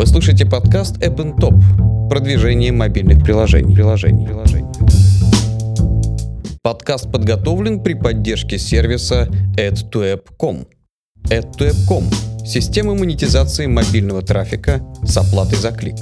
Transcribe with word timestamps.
Вы 0.00 0.06
слушаете 0.06 0.46
подкаст 0.46 0.96
App 1.02 1.36
Top. 1.36 2.08
Продвижение 2.08 2.72
мобильных 2.72 3.22
приложений. 3.22 3.74
приложений. 3.74 4.24
приложений. 4.28 4.68
Подкаст 6.62 7.12
подготовлен 7.12 7.82
при 7.82 7.92
поддержке 7.92 8.58
сервиса 8.58 9.28
AdToApp.com. 9.58 10.64
AdToApp.com– 11.28 12.04
система 12.46 12.94
монетизации 12.94 13.66
мобильного 13.66 14.22
трафика 14.22 14.80
с 15.04 15.18
оплатой 15.18 15.58
за 15.58 15.70
клик. 15.70 15.96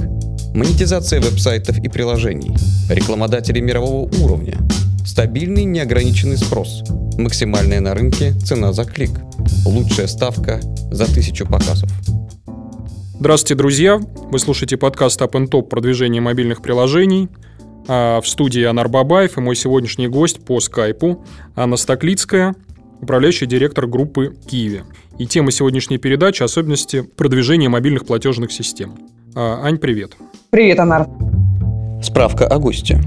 Монетизация 0.54 1.20
веб-сайтов 1.20 1.78
и 1.80 1.88
приложений. 1.88 2.54
Рекламодатели 2.88 3.58
мирового 3.58 4.08
уровня. 4.22 4.58
Стабильный 5.04 5.64
неограниченный 5.64 6.36
спрос. 6.36 6.84
Максимальная 7.18 7.80
на 7.80 7.94
рынке 7.94 8.30
цена 8.34 8.72
за 8.72 8.84
клик. 8.84 9.10
Лучшая 9.66 10.06
ставка 10.06 10.60
за 10.92 11.12
тысячу 11.12 11.46
показов. 11.46 11.90
Здравствуйте, 13.20 13.56
друзья! 13.56 14.00
Вы 14.30 14.38
слушаете 14.38 14.76
подкаст 14.76 15.20
Up 15.20 15.32
and 15.32 15.50
Top 15.50 15.62
продвижение 15.62 16.22
мобильных 16.22 16.62
приложений. 16.62 17.28
А, 17.88 18.20
в 18.20 18.28
студии 18.28 18.62
Анар 18.62 18.88
Бабаев 18.88 19.36
и 19.36 19.40
мой 19.40 19.56
сегодняшний 19.56 20.06
гость 20.06 20.44
по 20.44 20.60
скайпу 20.60 21.24
Анна 21.56 21.76
Стоклицкая, 21.76 22.54
управляющий 23.00 23.46
директор 23.46 23.88
группы 23.88 24.36
Киви. 24.48 24.84
И 25.18 25.26
тема 25.26 25.50
сегодняшней 25.50 25.98
передачи– 25.98 26.42
особенности 26.44 27.02
продвижения 27.02 27.68
мобильных 27.68 28.06
платежных 28.06 28.52
систем. 28.52 28.94
А, 29.34 29.62
Ань, 29.64 29.78
привет. 29.78 30.12
Привет, 30.50 30.78
Анар. 30.78 31.08
Справка 32.00 32.46
о 32.46 32.60
госте. 32.60 33.02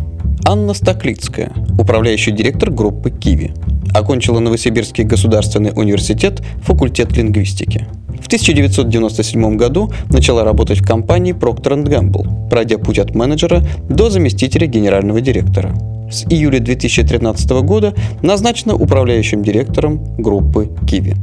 Анна 0.45 0.73
Стоклицкая, 0.73 1.53
управляющий 1.79 2.31
директор 2.31 2.69
группы 2.69 3.11
Киви. 3.11 3.53
Окончила 3.93 4.39
Новосибирский 4.39 5.05
государственный 5.05 5.71
университет, 5.73 6.41
факультет 6.63 7.15
лингвистики. 7.15 7.87
В 8.21 8.27
1997 8.27 9.57
году 9.57 9.91
начала 10.09 10.43
работать 10.43 10.79
в 10.79 10.87
компании 10.87 11.33
Procter 11.33 11.83
Gamble, 11.83 12.49
пройдя 12.49 12.77
путь 12.77 12.99
от 12.99 13.15
менеджера 13.15 13.63
до 13.89 14.09
заместителя 14.09 14.67
генерального 14.67 15.21
директора. 15.21 15.73
С 16.09 16.25
июля 16.25 16.59
2013 16.59 17.49
года 17.63 17.93
назначена 18.21 18.75
управляющим 18.75 19.43
директором 19.43 20.15
группы 20.17 20.69
Kiwi. 20.83 21.15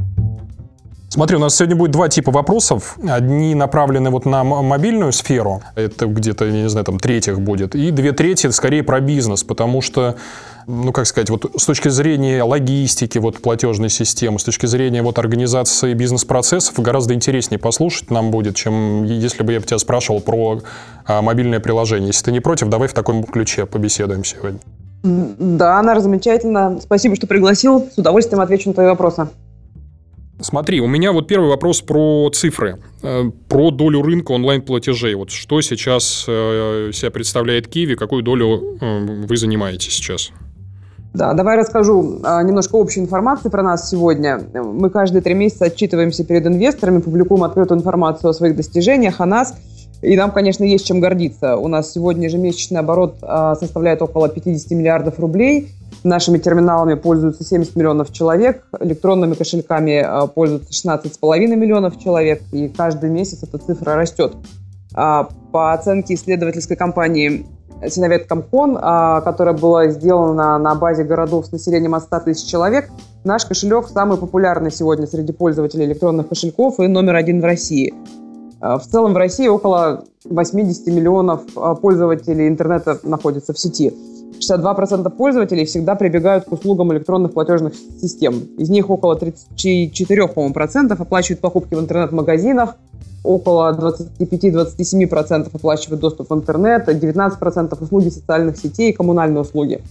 Смотри, 1.09 1.37
у 1.37 1.39
нас 1.39 1.55
сегодня 1.55 1.75
будет 1.75 1.91
два 1.91 2.07
типа 2.07 2.31
вопросов. 2.31 2.97
Одни 3.07 3.55
направлены 3.55 4.11
вот 4.11 4.25
на 4.25 4.43
мобильную 4.43 5.11
сферу, 5.11 5.61
это 5.75 6.05
где-то, 6.05 6.45
я 6.45 6.51
не 6.51 6.69
знаю, 6.69 6.85
там 6.85 6.99
третьих 6.99 7.39
будет, 7.39 7.73
и 7.73 7.89
две 7.89 8.11
трети 8.11 8.47
скорее 8.51 8.83
про 8.83 8.99
бизнес, 8.99 9.43
потому 9.43 9.81
что 9.81 10.17
ну, 10.69 10.91
как 10.91 11.07
сказать, 11.07 11.31
вот 11.31 11.51
с 11.57 11.65
точки 11.65 11.89
зрения 11.89 12.43
логистики, 12.43 13.17
вот 13.17 13.41
платежной 13.41 13.89
системы, 13.89 14.37
с 14.37 14.43
точки 14.43 14.67
зрения 14.67 15.01
вот 15.01 15.17
организации 15.17 15.95
бизнес-процессов, 15.95 16.79
гораздо 16.79 17.15
интереснее 17.15 17.57
послушать 17.57 18.11
нам 18.11 18.29
будет, 18.29 18.55
чем 18.55 19.03
если 19.03 19.41
бы 19.41 19.53
я 19.53 19.61
тебя 19.61 19.79
спрашивал 19.79 20.21
про 20.21 20.61
а, 21.05 21.23
мобильное 21.23 21.59
приложение. 21.59 22.07
Если 22.07 22.25
ты 22.25 22.31
не 22.31 22.39
против, 22.39 22.69
давай 22.69 22.87
в 22.87 22.93
таком 22.93 23.23
ключе 23.23 23.65
побеседуем 23.65 24.23
сегодня. 24.23 24.59
Да, 25.01 25.79
она 25.79 25.99
замечательно. 25.99 26.79
Спасибо, 26.81 27.15
что 27.15 27.25
пригласил. 27.25 27.89
С 27.91 27.97
удовольствием 27.97 28.41
отвечу 28.41 28.69
на 28.69 28.75
твои 28.75 28.87
вопросы. 28.87 29.27
Смотри, 30.41 30.81
у 30.81 30.87
меня 30.87 31.11
вот 31.11 31.27
первый 31.27 31.49
вопрос 31.49 31.81
про 31.81 32.29
цифры, 32.29 32.77
э, 33.01 33.23
про 33.49 33.71
долю 33.71 34.03
рынка 34.03 34.33
онлайн-платежей. 34.33 35.15
Вот 35.15 35.31
что 35.31 35.61
сейчас 35.61 36.25
э, 36.27 36.91
себя 36.93 37.11
представляет 37.11 37.67
Киви, 37.67 37.95
какую 37.95 38.23
долю 38.23 38.77
э, 38.79 39.25
вы 39.25 39.35
занимаете 39.35 39.89
сейчас? 39.89 40.31
Да, 41.13 41.33
давай 41.33 41.57
расскажу 41.57 42.19
а, 42.23 42.41
немножко 42.43 42.75
общей 42.75 42.99
информации 42.99 43.49
про 43.49 43.63
нас 43.63 43.89
сегодня. 43.89 44.41
Мы 44.53 44.89
каждые 44.89 45.21
три 45.21 45.33
месяца 45.33 45.65
отчитываемся 45.65 46.23
перед 46.23 46.45
инвесторами, 46.45 46.99
публикуем 46.99 47.43
открытую 47.43 47.79
информацию 47.79 48.29
о 48.29 48.33
своих 48.33 48.55
достижениях, 48.55 49.19
о 49.19 49.25
нас. 49.25 49.55
И 50.01 50.15
нам, 50.15 50.31
конечно, 50.31 50.63
есть 50.63 50.85
чем 50.85 51.01
гордиться. 51.01 51.57
У 51.57 51.67
нас 51.67 51.91
сегодня 51.91 52.27
ежемесячный 52.27 52.79
оборот 52.79 53.17
а, 53.21 53.55
составляет 53.55 54.01
около 54.01 54.29
50 54.29 54.71
миллиардов 54.71 55.19
рублей. 55.19 55.69
Нашими 56.03 56.37
терминалами 56.37 56.93
пользуются 56.93 57.43
70 57.43 57.75
миллионов 57.75 58.13
человек, 58.13 58.63
электронными 58.79 59.33
кошельками 59.33 60.03
а, 60.05 60.27
пользуются 60.27 60.71
16,5 60.71 61.55
миллионов 61.55 61.99
человек, 61.99 62.43
и 62.51 62.69
каждый 62.69 63.09
месяц 63.09 63.41
эта 63.43 63.57
цифра 63.57 63.95
растет. 63.95 64.35
По 64.91 65.73
оценке 65.73 66.15
исследовательской 66.15 66.75
компании 66.75 67.45
Синовет 67.87 68.27
Комкон, 68.27 68.75
которая 68.75 69.53
была 69.53 69.87
сделана 69.87 70.57
на 70.57 70.75
базе 70.75 71.03
городов 71.03 71.45
с 71.45 71.51
населением 71.51 71.95
от 71.95 72.03
100 72.03 72.19
тысяч 72.21 72.49
человек, 72.49 72.89
наш 73.23 73.45
кошелек 73.45 73.87
самый 73.87 74.17
популярный 74.17 74.71
сегодня 74.71 75.07
среди 75.07 75.31
пользователей 75.31 75.85
электронных 75.85 76.27
кошельков 76.27 76.79
и 76.79 76.87
номер 76.87 77.15
один 77.15 77.41
в 77.41 77.45
России. 77.45 77.93
А, 78.61 78.77
в 78.77 78.85
целом 78.85 79.13
в 79.13 79.17
России 79.17 79.47
около 79.47 80.03
80 80.25 80.87
миллионов 80.87 81.41
а, 81.55 81.75
пользователей 81.75 82.47
интернета 82.47 82.99
находятся 83.03 83.53
в 83.53 83.59
сети. 83.59 83.93
62% 84.39 85.09
пользователей 85.09 85.65
всегда 85.65 85.95
прибегают 85.95 86.45
к 86.45 86.51
услугам 86.51 86.93
электронных 86.93 87.33
платежных 87.33 87.73
систем. 88.01 88.39
Из 88.57 88.69
них 88.69 88.89
около 88.89 89.15
34% 89.15 91.01
оплачивают 91.01 91.41
покупки 91.41 91.75
в 91.75 91.79
интернет-магазинах, 91.79 92.75
около 93.23 93.73
25-27% 94.19 95.49
оплачивают 95.53 96.01
доступ 96.01 96.29
в 96.29 96.33
интернет, 96.33 96.87
19% 96.87 97.83
услуги 97.83 98.09
социальных 98.09 98.57
сетей 98.57 98.91
и 98.91 98.93
коммунальные 98.93 99.41
услуги. 99.41 99.81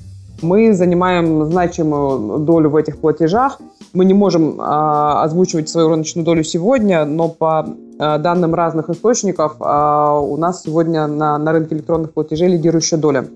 Мы 0.40 0.72
занимаем 0.72 1.46
значимую 1.46 2.38
долю 2.38 2.70
в 2.70 2.76
этих 2.76 2.98
платежах. 2.98 3.58
Мы 3.92 4.04
не 4.04 4.14
можем 4.14 4.60
а, 4.60 5.24
озвучивать 5.24 5.68
свою 5.68 5.88
рыночную 5.88 6.24
долю 6.24 6.44
сегодня, 6.44 7.04
но 7.04 7.28
по 7.28 7.66
а, 7.98 8.18
данным 8.18 8.54
разных 8.54 8.88
источников 8.88 9.56
а, 9.58 10.20
у 10.20 10.36
нас 10.36 10.62
сегодня 10.62 11.08
на, 11.08 11.38
на 11.38 11.52
рынке 11.52 11.74
электронных 11.74 12.12
платежей 12.12 12.48
лидирующая 12.48 12.98
доля. 12.98 13.26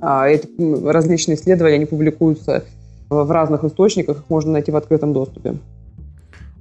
А, 0.00 0.28
эти 0.28 0.48
различные 0.86 1.36
исследования 1.36 1.76
они 1.76 1.86
публикуются 1.86 2.64
в 3.08 3.30
разных 3.30 3.64
источниках, 3.64 4.18
их 4.18 4.24
можно 4.28 4.52
найти 4.52 4.70
в 4.70 4.76
открытом 4.76 5.12
доступе. 5.12 5.56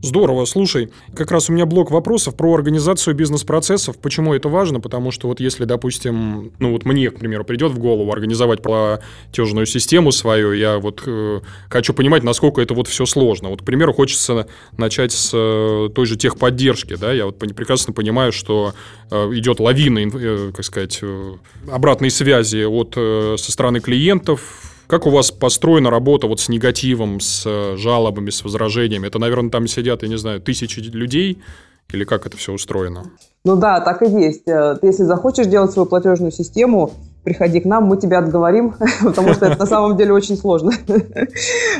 Здорово, 0.01 0.45
слушай, 0.45 0.89
как 1.13 1.29
раз 1.29 1.49
у 1.49 1.53
меня 1.53 1.65
блок 1.65 1.91
вопросов 1.91 2.35
про 2.35 2.53
организацию 2.53 3.15
бизнес-процессов. 3.15 3.97
Почему 3.97 4.33
это 4.33 4.47
важно? 4.47 4.79
Потому 4.79 5.11
что 5.11 5.27
вот 5.27 5.41
если, 5.41 5.65
допустим, 5.65 6.53
ну 6.57 6.71
вот 6.71 6.85
мне, 6.85 7.11
к 7.11 7.19
примеру, 7.19 7.43
придет 7.43 7.73
в 7.73 7.79
голову 7.79 8.09
организовать 8.13 8.61
платежную 8.61 9.65
систему 9.65 10.13
свою, 10.13 10.53
я 10.53 10.79
вот 10.79 11.03
э, 11.05 11.41
хочу 11.69 11.93
понимать, 11.93 12.23
насколько 12.23 12.61
это 12.61 12.73
вот 12.73 12.87
все 12.87 13.05
сложно. 13.05 13.49
Вот, 13.49 13.61
к 13.61 13.65
примеру, 13.65 13.91
хочется 13.91 14.47
начать 14.77 15.11
с 15.11 15.31
э, 15.33 15.89
той 15.93 16.05
же 16.05 16.15
техподдержки, 16.15 16.95
да, 16.95 17.11
я 17.11 17.25
вот 17.25 17.37
прекрасно 17.37 17.91
понимаю, 17.91 18.31
что 18.31 18.73
э, 19.11 19.15
идет 19.33 19.59
лавина, 19.59 19.99
э, 19.99 20.51
как 20.55 20.63
сказать, 20.63 20.99
э, 21.01 21.33
обратной 21.69 22.09
связи 22.09 22.63
от, 22.63 22.93
э, 22.95 23.35
со 23.37 23.51
стороны 23.51 23.81
клиентов, 23.81 24.68
как 24.89 25.05
у 25.05 25.11
вас 25.11 25.29
построена 25.29 25.91
работа 25.91 26.25
вот 26.25 26.39
с 26.39 26.49
негативом, 26.49 27.19
с 27.19 27.43
э, 27.45 27.77
жалобами, 27.77 28.31
с 28.31 28.43
возражениями? 28.43 29.05
Это, 29.05 29.19
наверное, 29.19 29.51
там 29.51 29.67
сидят, 29.67 30.01
я 30.01 30.09
не 30.09 30.17
знаю, 30.17 30.41
тысячи 30.41 30.79
людей, 30.79 31.43
или 31.93 32.03
как 32.05 32.25
это 32.25 32.37
все 32.37 32.53
устроено? 32.53 33.03
Ну 33.45 33.55
да, 33.55 33.81
так 33.81 34.01
и 34.01 34.07
есть. 34.07 34.47
Э, 34.47 34.77
ты, 34.81 34.87
если 34.87 35.03
захочешь 35.03 35.45
делать 35.45 35.71
свою 35.71 35.85
платежную 35.85 36.31
систему, 36.31 36.91
приходи 37.23 37.59
к 37.59 37.65
нам, 37.65 37.83
мы 37.83 37.97
тебя 37.97 38.17
отговорим, 38.17 38.73
потому 39.03 39.35
что 39.35 39.45
это 39.45 39.59
на 39.59 39.67
самом 39.67 39.95
деле 39.95 40.11
очень 40.11 40.35
сложно. 40.35 40.71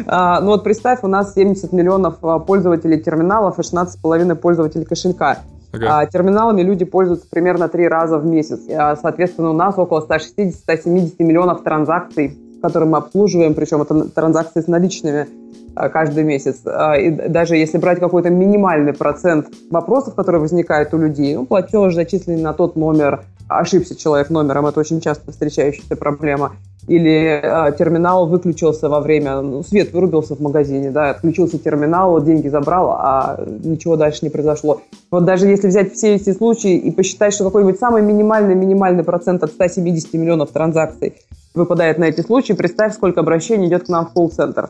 А, 0.06 0.40
ну 0.40 0.52
вот 0.52 0.64
представь, 0.64 1.00
у 1.02 1.08
нас 1.08 1.34
70 1.34 1.74
миллионов 1.74 2.18
а, 2.22 2.38
пользователей 2.40 3.00
терминалов 3.00 3.58
и 3.58 3.62
16,5 3.64 4.36
пользователей 4.36 4.86
кошелька. 4.86 5.40
А 5.74 6.06
терминалами 6.06 6.62
люди 6.62 6.86
пользуются 6.86 7.28
примерно 7.28 7.70
три 7.70 7.88
раза 7.88 8.18
в 8.18 8.26
месяц. 8.26 8.62
Соответственно, 9.02 9.50
у 9.52 9.54
нас 9.54 9.78
около 9.78 10.06
160-170 10.08 11.16
миллионов 11.20 11.64
транзакций 11.64 12.38
который 12.62 12.88
мы 12.88 12.98
обслуживаем, 12.98 13.54
причем 13.54 13.82
это 13.82 14.10
транзакции 14.10 14.62
с 14.62 14.68
наличными 14.68 15.28
а, 15.76 15.90
каждый 15.90 16.24
месяц. 16.24 16.62
А, 16.66 16.98
и 16.98 17.10
даже 17.10 17.56
если 17.56 17.78
брать 17.78 18.00
какой-то 18.00 18.30
минимальный 18.30 18.94
процент 18.94 19.48
вопросов, 19.70 20.16
которые 20.16 20.42
возникают 20.42 20.94
у 20.94 20.98
людей, 20.98 21.36
ну, 21.36 21.46
платеж 21.46 21.94
зачисленный 21.94 22.42
на 22.42 22.54
тот 22.54 22.76
номер, 22.76 23.22
ошибся 23.48 23.96
человек 23.96 24.30
номером, 24.30 24.68
это 24.68 24.80
очень 24.80 25.02
часто 25.02 25.32
встречающаяся 25.32 25.96
проблема, 25.96 26.54
или 26.88 27.40
э, 27.42 27.72
терминал 27.78 28.28
выключился 28.28 28.90
во 28.90 29.00
время, 29.00 29.42
ну, 29.42 29.64
свет 29.64 29.94
вырубился 29.94 30.36
в 30.36 30.40
магазине, 30.40 30.92
да, 30.92 31.12
отключился 31.12 31.60
терминал, 31.60 32.22
деньги 32.22 32.48
забрал, 32.48 32.92
а 32.92 33.46
ничего 33.64 33.96
дальше 33.96 34.20
не 34.24 34.30
произошло. 34.30 34.82
Вот 35.12 35.26
даже 35.26 35.48
если 35.48 35.68
взять 35.68 35.94
все 35.94 36.16
эти 36.16 36.34
случаи 36.34 36.78
и 36.78 36.92
посчитать, 36.92 37.34
что 37.34 37.44
какой-нибудь 37.44 37.80
самый 37.80 38.02
минимальный-минимальный 38.02 39.04
процент 39.04 39.44
от 39.44 39.52
170 39.52 40.14
миллионов 40.14 40.50
транзакций 40.50 41.14
выпадает 41.54 41.98
на 41.98 42.06
эти 42.06 42.22
случаи, 42.22 42.54
представь, 42.54 42.94
сколько 42.94 43.22
обращений 43.22 43.68
идет 43.68 43.86
к 43.86 43.90
нам 43.90 44.08
в 44.08 44.14
колл-центр. 44.14 44.70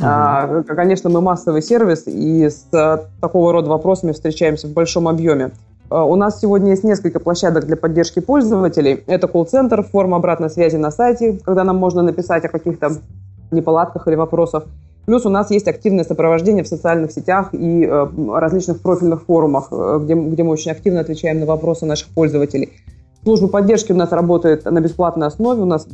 А, 0.00 0.62
конечно, 0.62 1.10
мы 1.10 1.20
массовый 1.20 1.62
сервис, 1.62 2.04
и 2.06 2.48
с 2.48 2.66
а, 2.72 3.04
такого 3.20 3.52
рода 3.52 3.68
вопросами 3.68 4.12
встречаемся 4.12 4.68
в 4.68 4.72
большом 4.72 5.08
объеме. 5.08 5.50
А, 5.90 6.04
у 6.04 6.14
нас 6.16 6.40
сегодня 6.40 6.70
есть 6.70 6.84
несколько 6.84 7.18
площадок 7.18 7.66
для 7.66 7.76
поддержки 7.76 8.20
пользователей. 8.20 9.02
Это 9.06 9.26
колл-центр, 9.26 9.82
форма 9.82 10.18
обратной 10.18 10.50
связи 10.50 10.76
на 10.76 10.90
сайте, 10.90 11.40
когда 11.44 11.64
нам 11.64 11.76
можно 11.76 12.02
написать 12.02 12.44
о 12.44 12.48
каких-то 12.48 12.92
неполадках 13.50 14.06
или 14.06 14.14
вопросах. 14.14 14.64
Плюс 15.06 15.24
у 15.24 15.30
нас 15.30 15.50
есть 15.50 15.66
активное 15.66 16.04
сопровождение 16.04 16.62
в 16.62 16.68
социальных 16.68 17.12
сетях 17.12 17.48
и 17.52 17.84
э, 17.84 18.06
различных 18.34 18.82
профильных 18.82 19.22
форумах, 19.22 19.68
э, 19.70 20.00
где, 20.02 20.14
где 20.14 20.42
мы 20.42 20.50
очень 20.50 20.70
активно 20.70 21.00
отвечаем 21.00 21.40
на 21.40 21.46
вопросы 21.46 21.86
наших 21.86 22.08
пользователей. 22.08 22.72
Служба 23.24 23.48
поддержки 23.48 23.92
у 23.92 23.96
нас 23.96 24.12
работает 24.12 24.64
на 24.64 24.80
бесплатной 24.80 25.26
основе, 25.26 25.62
у 25.62 25.66
нас 25.66 25.86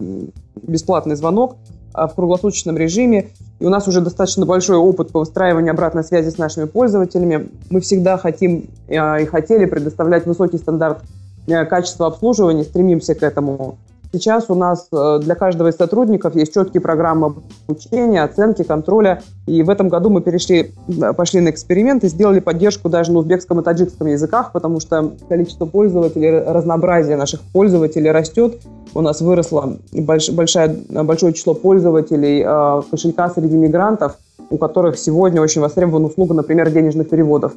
бесплатный 0.63 1.17
звонок 1.17 1.57
э, 1.95 2.07
в 2.07 2.15
круглосуточном 2.15 2.77
режиме. 2.77 3.31
И 3.61 3.67
у 3.67 3.71
нас 3.71 3.89
уже 3.89 4.01
достаточно 4.01 4.47
большой 4.47 4.77
опыт 4.77 5.11
по 5.11 5.21
выстраиванию 5.21 5.73
обратной 5.73 6.05
связи 6.05 6.31
с 6.31 6.39
нашими 6.39 6.67
пользователями. 6.67 7.49
Мы 7.71 7.81
всегда 7.81 8.19
хотим 8.19 8.69
э, 8.89 9.23
и 9.23 9.27
хотели 9.27 9.65
предоставлять 9.65 10.27
высокий 10.27 10.59
стандарт 10.59 10.99
э, 11.47 11.65
качества 11.65 12.07
обслуживания, 12.07 12.65
стремимся 12.65 13.15
к 13.15 13.23
этому. 13.23 13.79
Сейчас 14.15 14.45
у 14.49 14.55
нас 14.55 14.87
э, 14.93 15.19
для 15.23 15.35
каждого 15.35 15.71
из 15.71 15.75
сотрудников 15.75 16.37
есть 16.37 16.55
четкие 16.55 16.81
программы 16.81 17.35
обучения, 17.67 18.23
оценки, 18.23 18.63
контроля. 18.63 19.23
И 19.49 19.65
в 19.65 19.69
этом 19.69 19.89
году 19.89 20.09
мы 20.09 20.21
перешли, 20.21 20.71
пошли 21.17 21.41
на 21.41 21.49
эксперимент 21.51 22.05
и 22.05 22.07
сделали 22.07 22.39
поддержку 22.39 22.89
даже 22.89 23.11
на 23.11 23.19
узбекском 23.19 23.59
и 23.59 23.65
таджикском 23.65 24.07
языках, 24.07 24.53
потому 24.53 24.79
что 24.79 25.15
количество 25.29 25.67
пользователей, 25.67 26.31
разнообразие 26.31 27.17
наших 27.17 27.41
пользователей 27.41 28.13
растет. 28.13 28.63
У 28.95 29.01
нас 29.01 29.21
выросло 29.21 29.79
больш, 29.91 30.31
большое, 30.31 30.69
большое 30.69 31.33
число 31.33 31.55
пользователей 31.55 32.45
э, 32.47 32.83
кошелька 32.89 33.31
среди 33.31 33.57
мигрантов, 33.57 34.17
у 34.49 34.59
которых 34.59 34.97
сегодня 34.97 35.43
очень 35.43 35.61
востребована 35.61 36.07
услуга, 36.07 36.35
например, 36.35 36.71
денежных 36.71 37.09
переводов. 37.09 37.53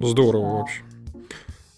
Здорово 0.00 0.60
вообще. 0.60 0.80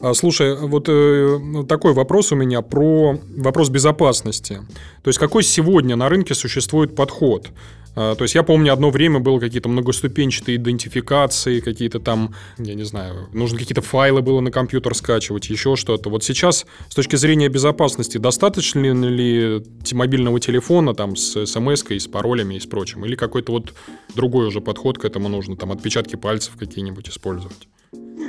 А, 0.02 0.14
слушай, 0.14 0.56
вот 0.56 0.88
э, 0.88 1.38
такой 1.68 1.92
вопрос 1.92 2.32
у 2.32 2.34
меня 2.34 2.60
про 2.60 3.16
вопрос 3.36 3.68
безопасности. 3.68 4.60
То 5.02 5.08
есть, 5.08 5.20
какой 5.20 5.44
сегодня 5.44 5.94
на 5.94 6.08
рынке 6.08 6.34
существует 6.34 6.96
подход? 6.96 7.50
А, 7.94 8.16
то 8.16 8.24
есть 8.24 8.34
я 8.34 8.42
помню, 8.42 8.72
одно 8.72 8.90
время 8.90 9.20
было 9.20 9.38
какие-то 9.38 9.68
многоступенчатые 9.68 10.56
идентификации, 10.56 11.60
какие-то 11.60 12.00
там, 12.00 12.34
я 12.58 12.74
не 12.74 12.82
знаю, 12.82 13.28
нужно 13.32 13.58
какие-то 13.58 13.80
файлы 13.80 14.22
было 14.22 14.40
на 14.40 14.50
компьютер 14.50 14.92
скачивать, 14.96 15.48
еще 15.50 15.76
что-то. 15.76 16.10
Вот 16.10 16.24
сейчас 16.24 16.66
с 16.88 16.94
точки 16.96 17.14
зрения 17.14 17.48
безопасности 17.48 18.18
достаточно 18.18 18.80
ли 18.80 19.62
мобильного 19.92 20.40
телефона 20.40 20.94
там 20.94 21.14
с 21.14 21.46
смс 21.46 21.84
и 21.90 22.00
с 22.00 22.08
паролями 22.08 22.56
и 22.56 22.60
с 22.60 22.66
прочим? 22.66 23.04
Или 23.04 23.14
какой-то 23.14 23.52
вот 23.52 23.72
другой 24.16 24.48
уже 24.48 24.60
подход 24.60 24.98
к 24.98 25.04
этому 25.04 25.28
нужно, 25.28 25.56
там 25.56 25.70
отпечатки 25.70 26.16
пальцев 26.16 26.54
какие-нибудь 26.58 27.08
использовать? 27.08 27.68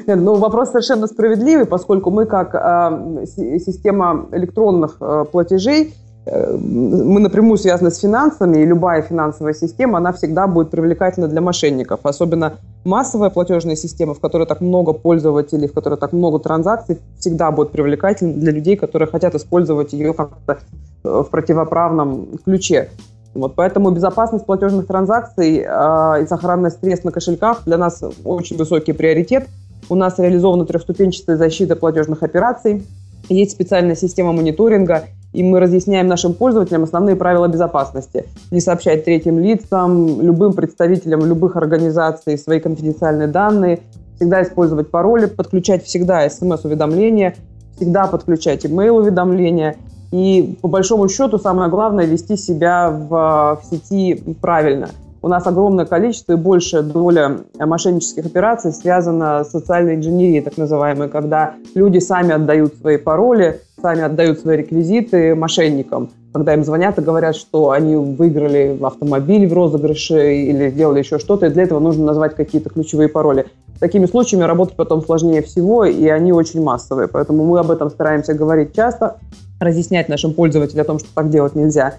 Нет, 0.07 0.19
ну, 0.19 0.35
вопрос 0.35 0.69
совершенно 0.69 1.07
справедливый, 1.07 1.65
поскольку 1.65 2.11
мы 2.11 2.25
как 2.25 2.53
э, 2.53 3.25
система 3.25 4.27
электронных 4.31 4.97
э, 4.99 5.25
платежей, 5.31 5.93
э, 6.25 6.57
мы 6.57 7.19
напрямую 7.19 7.57
связаны 7.57 7.89
с 7.89 7.99
финансами, 7.99 8.57
и 8.57 8.65
любая 8.65 9.01
финансовая 9.01 9.53
система, 9.53 9.97
она 9.97 10.11
всегда 10.11 10.47
будет 10.47 10.69
привлекательна 10.71 11.27
для 11.27 11.41
мошенников. 11.41 12.01
Особенно 12.03 12.53
массовая 12.83 13.29
платежная 13.29 13.75
система, 13.75 14.13
в 14.13 14.19
которой 14.19 14.45
так 14.45 14.61
много 14.61 14.93
пользователей, 14.93 15.67
в 15.67 15.73
которой 15.73 15.97
так 15.97 16.11
много 16.11 16.39
транзакций, 16.39 16.99
всегда 17.19 17.51
будет 17.51 17.71
привлекательна 17.71 18.33
для 18.33 18.51
людей, 18.51 18.75
которые 18.75 19.07
хотят 19.07 19.35
использовать 19.35 19.93
ее 19.93 20.13
как-то 20.13 20.59
э, 21.03 21.23
в 21.25 21.29
противоправном 21.29 22.39
ключе. 22.43 22.89
Вот, 23.33 23.55
поэтому 23.55 23.89
безопасность 23.89 24.45
платежных 24.45 24.85
транзакций 24.85 25.63
э, 25.65 26.23
и 26.23 26.27
сохранность 26.27 26.81
средств 26.81 27.05
на 27.05 27.11
кошельках 27.11 27.63
для 27.65 27.77
нас 27.77 28.03
очень 28.25 28.57
высокий 28.57 28.91
приоритет– 28.91 29.47
у 29.89 29.95
нас 29.95 30.19
реализована 30.19 30.65
трехступенчатая 30.65 31.37
защита 31.37 31.75
платежных 31.75 32.23
операций. 32.23 32.83
Есть 33.29 33.51
специальная 33.51 33.95
система 33.95 34.33
мониторинга, 34.33 35.05
и 35.31 35.43
мы 35.43 35.59
разъясняем 35.59 36.07
нашим 36.07 36.33
пользователям 36.33 36.83
основные 36.83 37.15
правила 37.15 37.47
безопасности. 37.47 38.25
Не 38.51 38.59
сообщать 38.59 39.05
третьим 39.05 39.39
лицам, 39.39 40.21
любым 40.21 40.53
представителям 40.53 41.25
любых 41.25 41.55
организаций 41.55 42.37
свои 42.37 42.59
конфиденциальные 42.59 43.27
данные, 43.27 43.79
всегда 44.15 44.43
использовать 44.43 44.91
пароли, 44.91 45.25
подключать 45.25 45.83
всегда 45.85 46.29
смс-уведомления, 46.29 47.35
всегда 47.77 48.07
подключать 48.07 48.65
email-уведомления. 48.65 49.77
И 50.11 50.57
по 50.61 50.67
большому 50.67 51.09
счету 51.09 51.39
самое 51.39 51.69
главное 51.69 52.05
вести 52.05 52.37
себя 52.37 52.91
в, 52.91 53.61
в 53.61 53.65
сети 53.69 54.21
правильно– 54.41 54.89
у 55.23 55.29
нас 55.29 55.47
огромное 55.47 55.85
количество 55.85 56.33
и 56.33 56.35
большая 56.35 56.83
доля 56.83 57.37
мошеннических 57.57 58.25
операций 58.25 58.73
связана 58.73 59.45
с 59.45 59.51
социальной 59.51 59.95
инженерией, 59.95 60.41
так 60.41 60.57
называемой, 60.57 61.07
когда 61.07 61.53
люди 61.75 61.99
сами 61.99 62.33
отдают 62.33 62.75
свои 62.75 62.97
пароли, 62.97 63.61
сами 63.81 64.01
отдают 64.01 64.39
свои 64.39 64.57
реквизиты 64.57 65.33
мошенникам. 65.33 66.11
Когда 66.33 66.53
им 66.53 66.65
звонят 66.65 66.99
и 66.99 67.01
говорят, 67.01 67.37
что 67.37 67.71
они 67.71 67.95
выиграли 67.95 68.77
автомобиль 68.83 69.47
в 69.47 69.53
розыгрыше 69.53 70.35
или 70.35 70.69
сделали 70.69 70.99
еще 70.99 71.19
что-то, 71.19 71.45
и 71.45 71.49
для 71.49 71.63
этого 71.63 71.79
нужно 71.79 72.03
назвать 72.03 72.35
какие-то 72.35 72.69
ключевые 72.69 73.07
пароли. 73.07 73.45
Такими 73.79 74.07
случаями 74.07 74.43
работать 74.43 74.75
потом 74.75 75.01
сложнее 75.05 75.41
всего, 75.41 75.85
и 75.85 76.05
они 76.07 76.33
очень 76.33 76.61
массовые. 76.61 77.07
Поэтому 77.07 77.45
мы 77.45 77.59
об 77.59 77.71
этом 77.71 77.89
стараемся 77.89 78.33
говорить 78.33 78.75
часто, 78.75 79.17
разъяснять 79.61 80.09
нашим 80.09 80.33
пользователям 80.33 80.81
о 80.81 80.85
том, 80.85 80.99
что 80.99 81.07
так 81.15 81.29
делать 81.29 81.55
нельзя, 81.55 81.95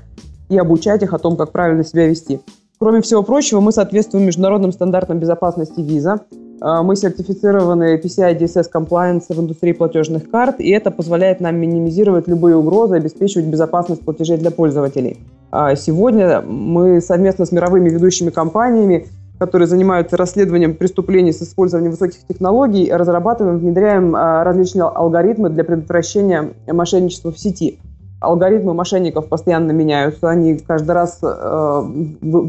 и 0.50 0.59
обучать 0.59 1.03
их 1.03 1.15
о 1.15 1.19
том, 1.19 1.37
как 1.37 1.53
правильно 1.53 1.85
себя 1.85 2.06
вести. 2.06 2.41
Кроме 2.84 3.00
всего 3.00 3.22
прочего, 3.22 3.60
мы 3.60 3.72
соответствуем 3.72 4.26
международным 4.26 4.70
стандартам 4.70 5.19
безопасности 5.19 5.81
виза. 5.81 6.20
А, 6.60 6.82
мы 6.82 6.96
сертифицированы 6.96 7.96
PCI 7.96 8.38
DSS 8.38 8.66
Compliance 8.70 9.25
в 9.31 9.40
индустрии 9.40 9.72
платежных 9.72 10.31
карт, 10.31 10.60
и 10.60 10.69
это 10.69 10.90
позволяет 10.90 11.40
нам 11.40 11.56
минимизировать 11.56 12.28
любые 12.28 12.56
угрозы, 12.56 12.96
обеспечивать 12.96 13.46
безопасность 13.46 14.02
платежей 14.02 14.36
для 14.36 14.50
пользователей. 14.50 15.16
А, 15.50 15.75
сегодня 15.76 16.42
мы 16.42 17.00
совместно 17.00 17.46
с 17.46 17.52
мировыми 17.52 17.88
ведущими 17.88 18.28
компаниями, 18.28 19.06
которые 19.38 19.66
занимаются 19.66 20.19
расследованием 20.19 20.75
преступлений 20.75 21.32
с 21.32 21.40
использованием 21.40 21.92
высоких 21.92 22.26
технологий, 22.28 22.92
разрабатываем, 22.92 23.60
внедряем 23.60 24.14
а, 24.14 24.44
различные 24.44 24.84
алгоритмы 24.84 25.48
для 25.48 25.64
предотвращения 25.64 26.52
мошенничества 26.66 27.32
в 27.32 27.38
сети– 27.38 27.78
алгоритмы 28.25 28.75
мошенников 28.75 29.29
постоянно 29.29 29.73
меняются, 29.73 30.29
они 30.29 30.59
каждый 30.59 30.93
раз 30.93 31.19
э, 31.23 31.82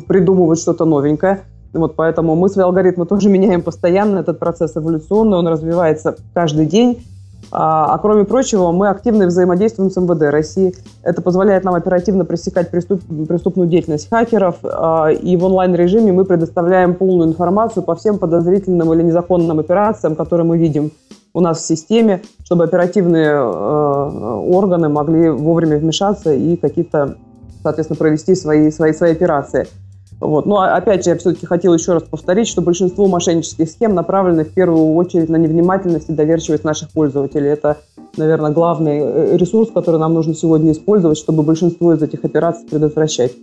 придумывают 0.08 0.60
что-то 0.60 0.86
новенькое. 0.86 1.42
Вот 1.74 1.96
поэтому 1.96 2.36
мы 2.36 2.50
свои 2.50 2.66
алгоритмы 2.66 3.06
тоже 3.08 3.30
меняем 3.30 3.62
постоянно, 3.62 4.20
этот 4.20 4.40
процесс 4.40 4.76
эволюционный, 4.76 5.38
он 5.38 5.48
развивается 5.48 6.16
каждый 6.34 6.66
день. 6.66 7.04
А, 7.52 7.94
а 7.94 7.98
кроме 8.00 8.26
прочего, 8.26 8.72
мы 8.72 8.90
активно 8.90 9.28
взаимодействуем 9.28 9.92
с 9.92 9.98
МВД 9.98 10.24
России. 10.32 10.74
Это 11.04 11.22
позволяет 11.22 11.64
нам 11.64 11.76
оперативно 11.76 12.26
пресекать 12.26 12.72
преступ, 12.72 13.02
преступную 13.28 13.70
деятельность 13.70 14.10
хакеров. 14.10 14.56
А, 14.64 15.10
и 15.10 15.38
в 15.38 15.44
онлайн-режиме 15.44 16.12
мы 16.12 16.26
предоставляем 16.26 16.96
полную 16.96 17.30
информацию 17.30 17.84
по 17.84 17.96
всем 17.96 18.18
подозрительным 18.18 18.92
или 18.94 19.04
незаконным 19.04 19.60
операциям, 19.60 20.16
которые 20.16 20.46
мы 20.46 20.58
видим 20.58 20.92
у 21.36 21.42
нас 21.42 21.60
в 21.60 21.68
системе, 21.68 22.22
чтобы 22.46 22.64
оперативные 22.64 23.28
э, 23.28 23.36
органы 23.36 24.88
могли 24.88 25.30
вовремя 25.30 25.78
вмешаться 25.78 26.34
и 26.34 26.56
какие-то, 26.56 27.18
соответственно, 27.62 27.98
провести 27.98 28.36
свои, 28.36 28.72
свои, 28.72 28.94
свои 28.94 29.12
операции. 29.12 29.68
Вот. 30.22 30.46
Но 30.46 30.62
опять 30.62 31.04
же, 31.04 31.10
я 31.10 31.18
все-таки 31.18 31.46
хотел 31.46 31.74
еще 31.74 31.92
раз 31.92 32.04
повторить, 32.04 32.48
что 32.48 32.62
большинство 32.62 33.08
мошеннических 33.08 33.70
схем 33.70 33.94
направлены 33.96 34.46
в 34.46 34.54
первую 34.54 34.94
очередь 34.94 35.28
на 35.28 35.36
невнимательность 35.36 36.10
и 36.10 36.14
доверчивость 36.14 36.64
наших 36.64 36.92
пользователей. 36.92 37.50
Это, 37.50 37.80
наверное, 38.16 38.52
главный 38.52 39.00
э, 39.02 39.36
ресурс, 39.36 39.72
который 39.72 40.00
нам 40.00 40.14
нужно 40.14 40.34
сегодня 40.34 40.72
использовать, 40.72 41.18
чтобы 41.18 41.44
большинство 41.44 41.94
из 41.94 42.02
этих 42.02 42.24
операций 42.24 42.66
предотвращать. 42.66 43.34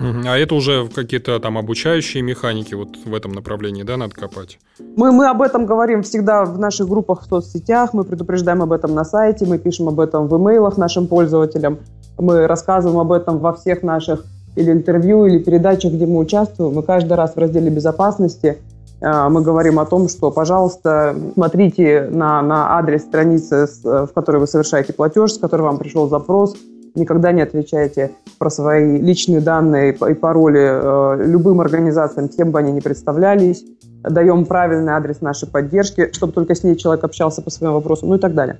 А 0.00 0.36
это 0.36 0.54
уже 0.54 0.88
какие-то 0.88 1.38
там 1.40 1.58
обучающие 1.58 2.22
механики 2.22 2.74
вот 2.74 2.96
в 3.04 3.14
этом 3.14 3.32
направлении, 3.32 3.82
да, 3.82 3.96
надо 3.96 4.14
копать? 4.14 4.58
Мы, 4.96 5.10
мы 5.12 5.28
об 5.28 5.42
этом 5.42 5.66
говорим 5.66 6.02
всегда 6.02 6.44
в 6.44 6.58
наших 6.58 6.88
группах 6.88 7.22
в 7.22 7.26
соцсетях, 7.26 7.92
мы 7.92 8.04
предупреждаем 8.04 8.62
об 8.62 8.72
этом 8.72 8.94
на 8.94 9.04
сайте, 9.04 9.46
мы 9.46 9.58
пишем 9.58 9.88
об 9.88 9.98
этом 10.00 10.28
в 10.28 10.36
имейлах 10.36 10.76
нашим 10.76 11.08
пользователям, 11.08 11.78
мы 12.18 12.46
рассказываем 12.46 12.98
об 12.98 13.12
этом 13.12 13.38
во 13.38 13.52
всех 13.52 13.82
наших 13.82 14.24
или 14.56 14.72
интервью, 14.72 15.26
или 15.26 15.38
передачах, 15.38 15.92
где 15.92 16.06
мы 16.06 16.18
участвуем. 16.18 16.74
Мы 16.74 16.82
каждый 16.82 17.14
раз 17.14 17.34
в 17.34 17.38
разделе 17.38 17.70
безопасности 17.70 18.58
а, 19.00 19.28
мы 19.28 19.42
говорим 19.42 19.78
о 19.78 19.86
том, 19.86 20.08
что, 20.08 20.30
пожалуйста, 20.30 21.14
смотрите 21.34 22.08
на, 22.10 22.42
на 22.42 22.76
адрес 22.78 23.02
страницы, 23.02 23.68
в 23.84 24.08
которой 24.08 24.38
вы 24.38 24.46
совершаете 24.46 24.92
платеж, 24.92 25.32
с 25.32 25.38
которой 25.38 25.62
вам 25.62 25.78
пришел 25.78 26.08
запрос, 26.08 26.56
никогда 26.98 27.32
не 27.32 27.42
отвечайте 27.42 28.12
про 28.38 28.50
свои 28.50 29.00
личные 29.00 29.40
данные 29.40 29.92
и 29.92 30.14
пароли 30.14 30.60
э, 30.60 31.26
любым 31.26 31.60
организациям, 31.60 32.28
кем 32.28 32.50
бы 32.50 32.58
они 32.58 32.72
ни 32.72 32.80
представлялись. 32.80 33.64
Даем 34.02 34.46
правильный 34.46 34.92
адрес 34.92 35.20
нашей 35.20 35.48
поддержки, 35.48 36.10
чтобы 36.12 36.32
только 36.32 36.54
с 36.54 36.62
ней 36.62 36.76
человек 36.76 37.04
общался 37.04 37.42
по 37.42 37.50
своим 37.50 37.74
вопросам, 37.74 38.10
ну 38.10 38.16
и 38.16 38.18
так 38.18 38.34
далее. 38.34 38.58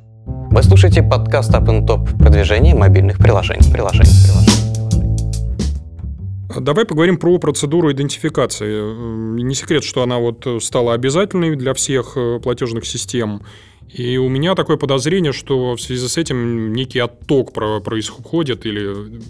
Вы 0.50 0.62
слушаете 0.62 1.02
подкаст 1.02 1.52
Up 1.52 1.66
Top 1.86 2.04
в 2.04 2.18
продвижении 2.18 2.74
мобильных 2.74 3.18
приложений. 3.18 3.72
приложений, 3.72 4.10
приложений. 4.24 4.58
Давай 6.60 6.84
поговорим 6.86 7.18
про 7.18 7.38
процедуру 7.38 7.92
идентификации. 7.92 9.40
Не 9.40 9.54
секрет, 9.54 9.84
что 9.84 10.02
она 10.02 10.18
вот 10.18 10.46
стала 10.60 10.94
обязательной 10.94 11.56
для 11.56 11.74
всех 11.74 12.16
э, 12.16 12.40
платежных 12.42 12.86
систем. 12.86 13.42
И 13.92 14.18
у 14.18 14.28
меня 14.28 14.54
такое 14.54 14.76
подозрение, 14.76 15.32
что 15.32 15.74
в 15.74 15.80
связи 15.80 16.06
с 16.06 16.18
этим 16.18 16.72
некий 16.74 16.98
отток 16.98 17.52
происходит, 17.52 18.66
или 18.66 19.20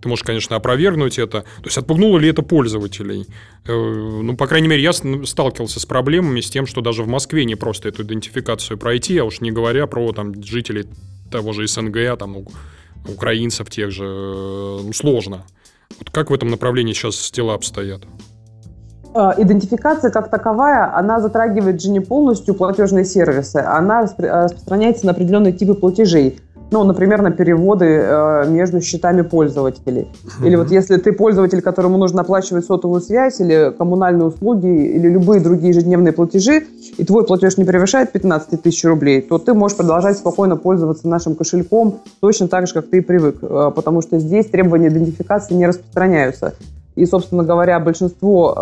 ты 0.00 0.08
можешь, 0.08 0.22
конечно, 0.22 0.56
опровергнуть 0.56 1.18
это. 1.18 1.40
То 1.40 1.64
есть 1.64 1.78
отпугнуло 1.78 2.18
ли 2.18 2.28
это 2.28 2.42
пользователей? 2.42 3.26
Э, 3.64 3.72
ну, 3.72 4.36
по 4.36 4.46
крайней 4.46 4.68
мере, 4.68 4.82
я 4.82 4.92
сталкивался 4.92 5.80
с 5.80 5.86
проблемами 5.86 6.40
с 6.40 6.50
тем, 6.50 6.66
что 6.66 6.80
даже 6.82 7.02
в 7.02 7.08
Москве 7.08 7.44
не 7.44 7.54
просто 7.54 7.88
эту 7.88 8.02
идентификацию 8.02 8.78
пройти, 8.78 9.18
а 9.18 9.24
уж 9.24 9.40
не 9.40 9.50
говоря 9.50 9.86
про 9.86 10.12
там, 10.12 10.42
жителей 10.42 10.86
того 11.30 11.52
же 11.52 11.66
СНГ, 11.66 12.18
там, 12.18 12.44
украинцев 13.06 13.70
тех 13.70 13.90
же, 13.90 14.04
э, 14.04 14.80
ну, 14.84 14.92
сложно. 14.92 15.46
Вот 15.98 16.10
как 16.10 16.30
в 16.30 16.34
этом 16.34 16.48
направлении 16.48 16.92
сейчас 16.92 17.30
дела 17.30 17.54
обстоят? 17.54 18.02
Э, 19.18 19.32
идентификация 19.36 20.10
как 20.12 20.30
таковая, 20.30 20.96
она 20.96 21.18
затрагивает 21.20 21.82
же 21.82 21.90
не 21.90 21.98
полностью 21.98 22.54
платежные 22.54 23.04
сервисы, 23.04 23.56
она 23.56 24.02
распространяется 24.02 25.06
на 25.06 25.12
определенные 25.12 25.52
типы 25.52 25.74
платежей 25.74 26.40
ну, 26.70 26.84
например, 26.84 27.22
на 27.22 27.30
переводы 27.30 27.86
э, 27.86 28.44
между 28.48 28.82
счетами 28.82 29.22
пользователей. 29.22 30.02
Mm-hmm. 30.02 30.46
Или 30.46 30.56
вот 30.56 30.70
если 30.70 30.98
ты 30.98 31.12
пользователь, 31.12 31.62
которому 31.62 31.96
нужно 31.96 32.20
оплачивать 32.20 32.66
сотовую 32.66 33.00
связь 33.00 33.40
или 33.40 33.72
коммунальные 33.76 34.26
услуги 34.26 34.66
или 34.66 35.08
любые 35.08 35.40
другие 35.40 35.70
ежедневные 35.70 36.12
платежи, 36.12 36.64
и 36.98 37.04
твой 37.04 37.24
платеж 37.24 37.56
не 37.56 37.64
превышает 37.64 38.12
15 38.12 38.62
тысяч 38.62 38.84
рублей, 38.84 39.22
то 39.22 39.38
ты 39.38 39.54
можешь 39.54 39.78
продолжать 39.78 40.18
спокойно 40.18 40.56
пользоваться 40.56 41.08
нашим 41.08 41.36
кошельком 41.36 42.00
точно 42.20 42.48
так 42.48 42.66
же, 42.66 42.74
как 42.74 42.90
ты 42.90 42.98
и 42.98 43.00
привык, 43.00 43.36
э, 43.40 43.70
потому 43.74 44.02
что 44.02 44.18
здесь 44.18 44.46
требования 44.46 44.88
идентификации 44.88 45.54
не 45.54 45.66
распространяются. 45.66 46.52
И, 46.98 47.06
собственно 47.06 47.44
говоря, 47.44 47.78
большинство 47.78 48.52
э, 48.56 48.60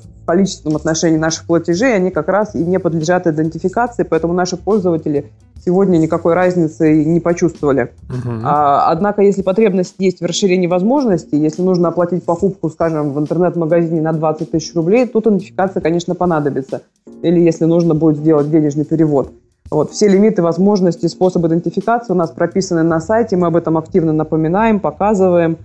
в 0.00 0.24
количественном 0.24 0.76
отношении 0.76 1.18
наших 1.18 1.46
платежей, 1.46 1.96
они 1.96 2.12
как 2.12 2.28
раз 2.28 2.54
и 2.54 2.58
не 2.58 2.78
подлежат 2.78 3.26
идентификации, 3.26 4.04
поэтому 4.04 4.34
наши 4.34 4.56
пользователи 4.56 5.32
сегодня 5.64 5.98
никакой 5.98 6.34
разницы 6.34 7.04
не 7.04 7.18
почувствовали. 7.18 7.90
Угу. 8.08 8.34
А, 8.44 8.88
однако, 8.88 9.22
если 9.22 9.42
потребность 9.42 9.96
есть 9.98 10.20
в 10.20 10.24
расширении 10.24 10.68
возможностей, 10.68 11.38
если 11.38 11.62
нужно 11.62 11.88
оплатить 11.88 12.24
покупку, 12.24 12.70
скажем, 12.70 13.12
в 13.12 13.18
интернет-магазине 13.18 14.00
на 14.00 14.12
20 14.12 14.52
тысяч 14.52 14.72
рублей, 14.76 15.08
тут 15.08 15.26
идентификация, 15.26 15.80
конечно, 15.80 16.14
понадобится. 16.14 16.82
Или 17.22 17.40
если 17.40 17.64
нужно 17.64 17.96
будет 17.96 18.18
сделать 18.18 18.48
денежный 18.48 18.84
перевод. 18.84 19.32
Вот, 19.72 19.90
все 19.90 20.06
лимиты, 20.06 20.40
возможности, 20.40 21.06
способы 21.06 21.48
идентификации 21.48 22.12
у 22.12 22.16
нас 22.16 22.30
прописаны 22.30 22.84
на 22.84 23.00
сайте, 23.00 23.36
мы 23.36 23.48
об 23.48 23.56
этом 23.56 23.76
активно 23.76 24.12
напоминаем, 24.12 24.78
показываем. 24.78 25.56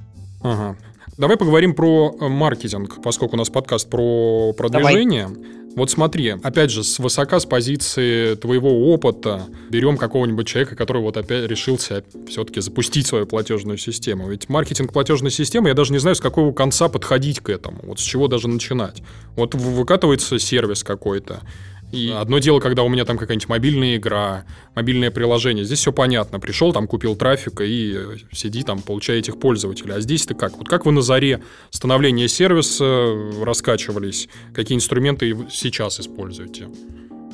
Ага. 0.42 0.76
Давай 1.22 1.38
поговорим 1.38 1.76
про 1.76 2.16
э, 2.20 2.28
маркетинг, 2.30 2.98
поскольку 3.04 3.36
у 3.36 3.38
нас 3.38 3.52
подкаст 3.52 3.88
про 3.88 4.54
продвижение. 4.54 5.28
Давай. 5.28 5.52
Вот 5.76 5.92
смотри, 5.92 6.30
опять 6.42 6.72
же, 6.72 6.84
с 6.84 6.98
высока 6.98 7.40
с 7.40 7.46
позиции 7.46 8.34
твоего 8.34 8.92
опыта 8.92 9.44
берем 9.70 9.98
какого-нибудь 9.98 10.48
человека, 10.48 10.76
который 10.76 11.04
вот 11.04 11.18
опять 11.18 11.48
решился 11.48 12.04
все-таки 12.28 12.60
запустить 12.60 13.06
свою 13.06 13.28
платежную 13.28 13.78
систему. 13.78 14.30
Ведь 14.30 14.50
маркетинг 14.50 14.92
платежной 14.94 15.30
системы, 15.30 15.70
я 15.70 15.76
даже 15.76 15.94
не 15.94 16.00
знаю, 16.00 16.16
с 16.16 16.20
какого 16.20 16.54
конца 16.54 16.90
подходить 16.90 17.40
к 17.40 17.50
этому, 17.50 17.82
вот 17.84 18.00
с 18.00 18.04
чего 18.04 18.28
даже 18.28 18.48
начинать. 18.48 19.04
Вот 19.36 19.54
выкатывается 19.54 20.40
сервис 20.40 20.84
какой-то, 20.84 21.42
и 21.92 22.10
одно 22.10 22.40
дело, 22.40 22.60
когда 22.60 22.84
у 22.84 22.90
меня 22.90 23.06
там 23.06 23.18
какая-нибудь 23.18 23.50
мобильная 23.50 23.98
игра, 23.98 24.46
мобильное 24.76 25.12
приложение. 25.12 25.66
Здесь 25.66 25.80
все 25.80 25.92
понятно. 25.92 26.40
Пришел, 26.40 26.74
там 26.74 26.88
купил 26.88 27.16
трафика 27.16 27.64
и 27.64 27.94
э, 27.96 28.16
сиди 28.32 28.64
там, 28.64 28.82
получай 28.82 29.20
этих 29.20 29.40
пользователей. 29.40 29.96
А 29.96 30.00
здесь 30.00 30.26
ты 30.26 30.34
как? 30.34 30.58
Вот 30.58 30.70
как 30.70 30.86
вы 30.86 30.92
на 30.92 31.02
заре 31.02 31.42
становления 31.70 32.28
сервиса 32.28 32.86
э, 32.86 33.44
раскачивались? 33.44 34.30
Какие 34.54 34.78
инструменты 34.78 35.38
сейчас 35.52 36.00
используете? 36.00 36.68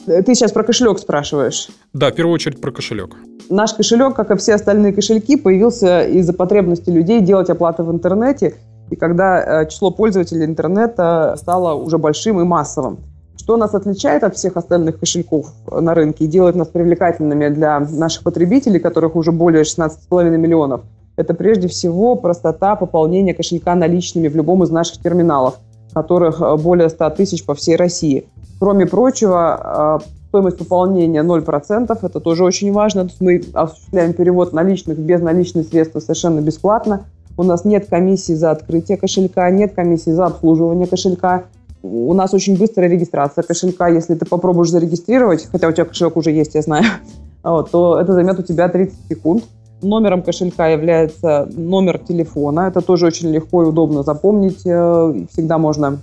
Ты 0.06 0.36
сейчас 0.36 0.52
про 0.54 0.64
кошелек 0.64 1.00
спрашиваешь? 1.00 1.68
Да, 1.94 2.12
в 2.12 2.16
первую 2.16 2.34
очередь 2.34 2.62
про 2.62 2.72
кошелек. 2.72 3.16
Наш 3.50 3.74
кошелек, 3.74 4.16
как 4.16 4.32
и 4.32 4.38
все 4.38 4.56
остальные 4.56 4.94
кошельки, 4.94 5.36
появился 5.36 6.04
из-за 6.04 6.34
потребности 6.34 6.90
людей 6.90 7.22
делать 7.22 7.50
оплаты 7.50 7.84
в 7.84 7.92
интернете, 7.92 8.56
и 8.90 8.96
когда 8.96 9.64
э, 9.64 9.70
число 9.70 9.92
пользователей 9.92 10.46
интернета 10.46 11.36
стало 11.38 11.74
уже 11.74 11.98
большим 11.98 12.40
и 12.40 12.44
массовым. 12.44 13.00
Что 13.38 13.56
нас 13.56 13.74
отличает 13.74 14.24
от 14.24 14.36
всех 14.36 14.58
остальных 14.58 15.00
кошельков 15.00 15.54
на 15.72 15.94
рынке 15.94 16.26
и 16.26 16.28
делает 16.28 16.56
нас 16.56 16.68
привлекательными 16.68 17.50
для 17.50 17.80
наших 17.80 18.24
потребителей, 18.24 18.80
которых 18.80 19.16
уже 19.16 19.32
более 19.32 19.64
16,5 19.64 20.30
миллионов, 20.38 20.82
это 21.16 21.34
прежде 21.34 21.68
всего 21.68 22.16
простота 22.16 22.76
пополнения 22.76 23.34
кошелька 23.34 23.76
наличными 23.76 24.28
в 24.28 24.36
любом 24.36 24.64
из 24.64 24.70
наших 24.70 25.02
терминалов, 25.02 25.60
которых 25.94 26.42
э, 26.42 26.58
более 26.58 26.90
100 26.90 27.10
тысяч 27.12 27.46
по 27.46 27.56
всей 27.56 27.76
России. 27.76 28.28
Кроме 28.60 28.86
прочего, 28.86 30.00
э, 30.04 30.28
стоимость 30.30 30.58
пополнения 30.58 31.24
0%, 31.24 31.98
это 32.02 32.20
тоже 32.20 32.44
очень 32.44 32.72
важно. 32.72 33.08
мы 33.20 33.42
осуществляем 33.54 34.14
перевод 34.14 34.54
наличных 34.54 34.98
без 35.00 35.22
наличных 35.22 35.68
средств 35.68 36.00
совершенно 36.02 36.42
бесплатно. 36.42 37.06
У 37.38 37.44
нас 37.44 37.66
нет 37.66 37.88
комиссии 37.88 38.34
за 38.34 38.52
открытие 38.52 38.98
кошелька, 38.98 39.50
нет 39.50 39.74
комиссии 39.74 40.10
за 40.10 40.26
обслуживание 40.26 40.88
кошелька. 40.88 41.46
У 41.84 42.14
нас 42.14 42.34
очень 42.34 42.58
быстрая 42.58 42.90
регистрация 42.90 43.44
кошелька. 43.44 43.88
Если 43.88 44.16
ты 44.16 44.26
попробуешь 44.26 44.70
зарегистрировать, 44.70 45.48
хотя 45.52 45.68
у 45.68 45.72
тебя 45.72 45.86
кошелек 45.86 46.18
уже 46.18 46.32
есть, 46.32 46.56
я 46.56 46.62
знаю, 46.62 46.86
вот, 47.44 47.72
то 47.72 48.00
это 48.00 48.14
займет 48.14 48.40
у 48.40 48.44
тебя 48.44 48.68
30 48.70 48.96
секунд. 49.10 49.44
Номером 49.82 50.24
кошелька 50.24 50.68
является 50.70 51.48
номер 51.56 52.00
телефона. 52.00 52.62
Это 52.62 52.82
тоже 52.82 53.06
очень 53.06 53.30
легко 53.30 53.64
и 53.64 53.68
удобно 53.68 54.02
запомнить. 54.02 54.66
Э, 54.66 55.14
всегда 55.32 55.60
можно, 55.60 56.00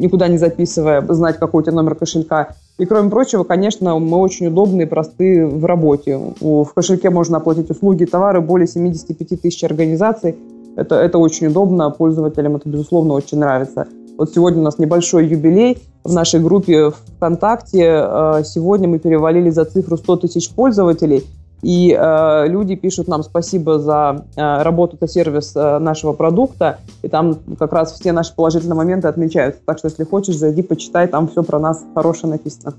никуда 0.00 0.26
не 0.26 0.36
записывая, 0.36 1.00
знать, 1.12 1.38
какой 1.38 1.62
у 1.62 1.62
тебя 1.62 1.74
номер 1.74 1.94
кошелька. 1.94 2.56
И 2.76 2.86
кроме 2.86 3.08
прочего, 3.08 3.44
конечно, 3.44 3.96
мы 4.00 4.16
очень 4.16 4.48
удобны 4.48 4.82
и 4.82 4.86
просты 4.86 5.46
в 5.46 5.64
работе. 5.64 6.18
В 6.40 6.66
кошельке 6.74 7.10
можно 7.10 7.36
оплатить 7.36 7.70
услуги, 7.70 8.04
товары 8.04 8.40
более 8.40 8.66
75 8.66 9.40
тысяч 9.40 9.62
организаций. 9.62 10.34
Это, 10.74 10.96
это 10.96 11.18
очень 11.18 11.46
удобно, 11.46 11.90
пользователям 11.90 12.56
это, 12.56 12.68
безусловно, 12.68 13.14
очень 13.14 13.38
нравится. 13.38 13.86
Вот 14.16 14.32
сегодня 14.32 14.60
у 14.60 14.64
нас 14.64 14.78
небольшой 14.78 15.26
юбилей 15.26 15.78
в 16.04 16.12
нашей 16.12 16.38
группе 16.38 16.90
ВКонтакте. 17.16 17.82
Э, 17.82 18.42
сегодня 18.44 18.86
мы 18.86 18.98
перевалили 19.00 19.50
за 19.50 19.64
цифру 19.64 19.96
100 19.96 20.16
тысяч 20.18 20.50
пользователей. 20.50 21.24
И 21.62 21.96
э, 21.98 22.48
люди 22.48 22.76
пишут 22.76 23.08
нам 23.08 23.24
спасибо 23.24 23.78
за 23.78 24.24
э, 24.36 24.62
работу, 24.62 24.98
за 25.00 25.08
сервис 25.08 25.52
э, 25.56 25.78
нашего 25.78 26.12
продукта. 26.12 26.78
И 27.02 27.08
там 27.08 27.38
как 27.58 27.72
раз 27.72 27.98
все 27.98 28.12
наши 28.12 28.34
положительные 28.34 28.76
моменты 28.76 29.08
отмечаются. 29.08 29.62
Так 29.64 29.78
что, 29.78 29.88
если 29.88 30.04
хочешь, 30.04 30.36
зайди, 30.36 30.62
почитай, 30.62 31.08
там 31.08 31.26
все 31.26 31.42
про 31.42 31.58
нас 31.58 31.82
хорошее 31.94 32.34
написано. 32.34 32.74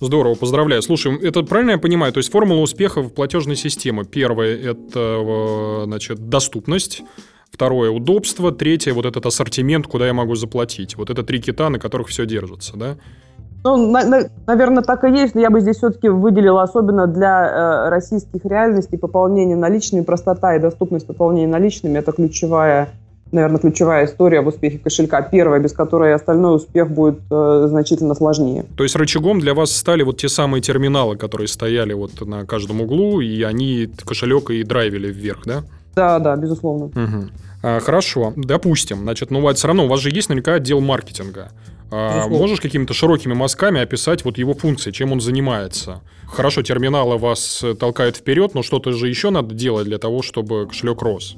Здорово, 0.00 0.34
поздравляю. 0.34 0.82
Слушай, 0.82 1.16
это 1.22 1.42
правильно 1.42 1.72
я 1.72 1.78
понимаю? 1.78 2.12
То 2.12 2.18
есть 2.18 2.30
формула 2.30 2.60
успеха 2.60 3.00
в 3.00 3.12
платежной 3.12 3.56
системе. 3.56 4.04
Первое– 4.04 4.56
это 4.72 5.00
э, 5.00 5.84
значит, 5.84 6.28
доступность. 6.28 7.02
Второе– 7.56 7.90
удобство. 7.90 8.52
Третье– 8.52 8.92
вот 8.94 9.06
этот 9.06 9.24
ассортимент, 9.24 9.86
куда 9.86 10.06
я 10.06 10.12
могу 10.12 10.34
заплатить. 10.34 10.94
Вот 10.98 11.08
это 11.08 11.22
три 11.22 11.40
кита, 11.40 11.70
на 11.70 11.78
которых 11.78 12.08
все 12.08 12.26
держится, 12.26 12.76
да? 12.76 12.96
Ну, 13.64 13.90
на, 13.90 14.04
на, 14.04 14.28
наверное, 14.46 14.82
так 14.82 15.04
и 15.04 15.10
есть, 15.10 15.34
но 15.34 15.40
я 15.40 15.48
бы 15.48 15.60
здесь 15.60 15.78
все-таки 15.78 16.10
выделила 16.10 16.62
особенно 16.62 17.06
для 17.06 17.86
э, 17.86 17.88
российских 17.88 18.44
реальностей 18.44 18.98
пополнение 18.98 19.56
наличными, 19.56 20.02
простота 20.02 20.54
и 20.54 20.60
доступность 20.60 21.06
пополнения 21.06 21.48
наличными– 21.48 21.96
это 21.98 22.12
ключевая, 22.12 22.90
наверное, 23.32 23.58
ключевая 23.58 24.04
история 24.04 24.42
в 24.42 24.48
успехе 24.48 24.78
кошелька. 24.78 25.22
Первая, 25.22 25.58
без 25.58 25.72
которой 25.72 26.12
остальной 26.12 26.56
успех 26.56 26.90
будет 26.90 27.20
э, 27.30 27.66
значительно 27.70 28.14
сложнее. 28.14 28.66
То 28.76 28.82
есть 28.82 28.94
рычагом 28.96 29.40
для 29.40 29.54
вас 29.54 29.72
стали 29.72 30.02
вот 30.02 30.18
те 30.18 30.28
самые 30.28 30.60
терминалы, 30.60 31.16
которые 31.16 31.48
стояли 31.48 31.94
вот 31.94 32.20
на 32.20 32.44
каждом 32.44 32.82
углу, 32.82 33.22
и 33.22 33.40
они 33.44 33.88
кошелек 34.04 34.50
и 34.50 34.62
драйвили 34.62 35.10
вверх, 35.10 35.46
да? 35.46 35.62
Да, 35.94 36.18
да, 36.18 36.36
безусловно. 36.36 36.84
Угу. 36.84 37.30
А, 37.66 37.80
хорошо, 37.80 38.32
допустим. 38.36 38.98
Значит, 38.98 39.32
ну, 39.32 39.52
все 39.52 39.66
равно 39.66 39.86
у 39.86 39.88
вас 39.88 39.98
же 39.98 40.10
есть 40.10 40.28
наверняка 40.28 40.54
отдел 40.54 40.80
маркетинга. 40.80 41.50
А, 41.90 42.28
можешь 42.28 42.60
какими-то 42.60 42.94
широкими 42.94 43.34
мазками 43.34 43.80
описать 43.80 44.24
вот 44.24 44.38
его 44.38 44.54
функции, 44.54 44.92
чем 44.92 45.10
он 45.10 45.20
занимается? 45.20 46.00
Хорошо, 46.28 46.62
терминалы 46.62 47.18
вас 47.18 47.64
толкают 47.80 48.16
вперед, 48.16 48.54
но 48.54 48.62
что-то 48.62 48.92
же 48.92 49.08
еще 49.08 49.30
надо 49.30 49.52
делать 49.52 49.86
для 49.86 49.98
того, 49.98 50.22
чтобы 50.22 50.68
кошелек 50.68 51.02
рос. 51.02 51.36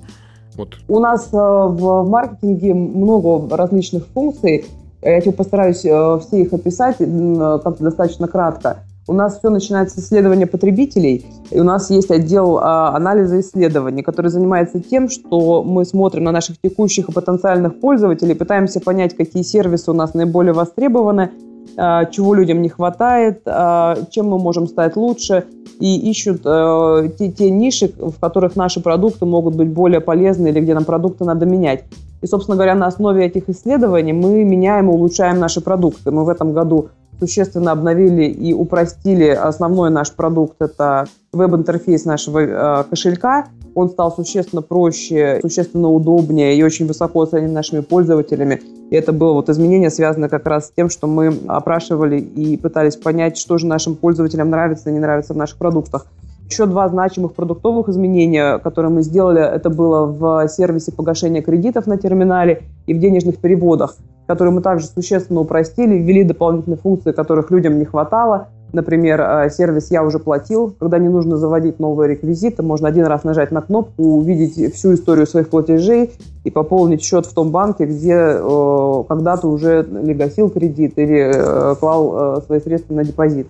Вот. 0.54 0.76
У 0.86 0.98
нас 0.98 1.28
э, 1.32 1.36
в 1.36 2.06
маркетинге 2.06 2.74
много 2.74 3.56
различных 3.56 4.06
функций. 4.08 4.66
Я 5.00 5.20
тебе 5.22 5.32
постараюсь 5.32 5.82
э, 5.84 6.20
все 6.20 6.42
их 6.42 6.52
описать 6.52 6.96
э, 6.98 7.60
как-то 7.64 7.84
достаточно 7.84 8.28
кратко. 8.28 8.84
У 9.08 9.14
нас 9.14 9.38
все 9.38 9.48
начинается 9.48 9.98
с 9.98 10.04
исследования 10.04 10.46
потребителей, 10.46 11.24
и 11.50 11.58
у 11.58 11.64
нас 11.64 11.88
есть 11.88 12.10
отдел 12.10 12.58
а, 12.58 12.94
анализа 12.94 13.40
исследований, 13.40 14.02
который 14.02 14.30
занимается 14.30 14.80
тем, 14.80 15.08
что 15.08 15.62
мы 15.62 15.86
смотрим 15.86 16.24
на 16.24 16.30
наших 16.30 16.60
текущих 16.60 17.08
и 17.08 17.12
потенциальных 17.12 17.80
пользователей, 17.80 18.34
пытаемся 18.34 18.80
понять, 18.80 19.16
какие 19.16 19.42
сервисы 19.42 19.90
у 19.90 19.94
нас 19.94 20.12
наиболее 20.12 20.52
востребованы, 20.52 21.30
а, 21.78 22.04
чего 22.04 22.34
людям 22.34 22.60
не 22.60 22.68
хватает, 22.68 23.40
а, 23.46 23.96
чем 24.10 24.28
мы 24.28 24.38
можем 24.38 24.66
стать 24.66 24.94
лучше, 24.94 25.44
и 25.80 26.10
ищут 26.10 26.42
а, 26.44 27.08
те, 27.08 27.32
те 27.32 27.50
ниши, 27.50 27.90
в 27.98 28.20
которых 28.20 28.56
наши 28.56 28.80
продукты 28.80 29.24
могут 29.24 29.56
быть 29.56 29.68
более 29.68 30.00
полезны 30.00 30.48
или 30.48 30.60
где 30.60 30.74
нам 30.74 30.84
продукты 30.84 31.24
надо 31.24 31.46
менять. 31.46 31.84
И, 32.20 32.26
собственно 32.26 32.56
говоря, 32.56 32.74
на 32.74 32.86
основе 32.86 33.24
этих 33.24 33.48
исследований 33.48 34.12
мы 34.12 34.44
меняем 34.44 34.90
и 34.90 34.92
улучшаем 34.92 35.38
наши 35.38 35.60
продукты. 35.60 36.10
Мы 36.10 36.24
в 36.24 36.28
этом 36.28 36.52
году 36.52 36.88
существенно 37.18 37.72
обновили 37.72 38.24
и 38.24 38.52
упростили 38.52 39.28
основной 39.28 39.90
наш 39.90 40.12
продукт. 40.12 40.60
Это 40.60 41.06
веб-интерфейс 41.32 42.04
нашего 42.04 42.38
э, 42.40 42.84
кошелька. 42.88 43.46
Он 43.74 43.90
стал 43.90 44.12
существенно 44.12 44.62
проще, 44.62 45.38
существенно 45.42 45.88
удобнее 45.88 46.56
и 46.56 46.62
очень 46.62 46.86
высоко 46.86 47.22
оценен 47.22 47.52
нашими 47.52 47.80
пользователями. 47.80 48.60
И 48.90 48.96
это 48.96 49.12
было 49.12 49.34
вот 49.34 49.48
изменение, 49.48 49.90
связанное 49.90 50.28
как 50.28 50.46
раз 50.46 50.68
с 50.68 50.70
тем, 50.70 50.88
что 50.88 51.06
мы 51.06 51.36
опрашивали 51.46 52.18
и 52.18 52.56
пытались 52.56 52.96
понять, 52.96 53.36
что 53.36 53.58
же 53.58 53.66
нашим 53.66 53.94
пользователям 53.94 54.50
нравится 54.50 54.90
и 54.90 54.92
не 54.92 54.98
нравится 54.98 55.34
в 55.34 55.36
наших 55.36 55.58
продуктах. 55.58 56.06
Еще 56.48 56.64
два 56.64 56.88
значимых 56.88 57.34
продуктовых 57.34 57.90
изменения, 57.90 58.56
которые 58.58 58.90
мы 58.90 59.02
сделали, 59.02 59.42
это 59.42 59.68
было 59.68 60.06
в 60.06 60.48
сервисе 60.48 60.92
погашения 60.92 61.42
кредитов 61.42 61.86
на 61.86 61.98
терминале 61.98 62.62
и 62.86 62.94
в 62.94 62.98
денежных 62.98 63.36
переводах, 63.36 63.96
которые 64.28 64.52
мы 64.52 64.60
также 64.60 64.86
существенно 64.86 65.40
упростили, 65.40 65.94
ввели 65.96 66.22
дополнительные 66.22 66.76
функции, 66.76 67.12
которых 67.12 67.50
людям 67.50 67.78
не 67.78 67.86
хватало. 67.86 68.48
Например, 68.74 69.20
э, 69.20 69.50
сервис 69.50 69.90
«Я 69.90 70.04
уже 70.04 70.18
платил», 70.18 70.76
когда 70.78 70.98
не 70.98 71.08
нужно 71.08 71.38
заводить 71.38 71.80
новые 71.80 72.10
реквизиты, 72.10 72.62
можно 72.62 72.86
один 72.86 73.06
раз 73.06 73.24
нажать 73.24 73.50
на 73.50 73.62
кнопку, 73.62 74.02
увидеть 74.02 74.74
всю 74.74 74.92
историю 74.92 75.26
своих 75.26 75.48
платежей 75.48 76.12
и 76.44 76.50
пополнить 76.50 77.02
счет 77.02 77.24
в 77.24 77.32
том 77.32 77.50
банке, 77.50 77.86
где 77.86 78.12
э, 78.12 79.04
когда-то 79.08 79.48
уже 79.48 79.82
ли 79.82 80.12
гасил 80.12 80.50
кредит 80.50 80.98
или 80.98 81.32
э, 81.34 81.74
клал 81.76 82.36
э, 82.36 82.42
свои 82.42 82.60
средства 82.60 82.92
на 82.92 83.04
депозит 83.04 83.48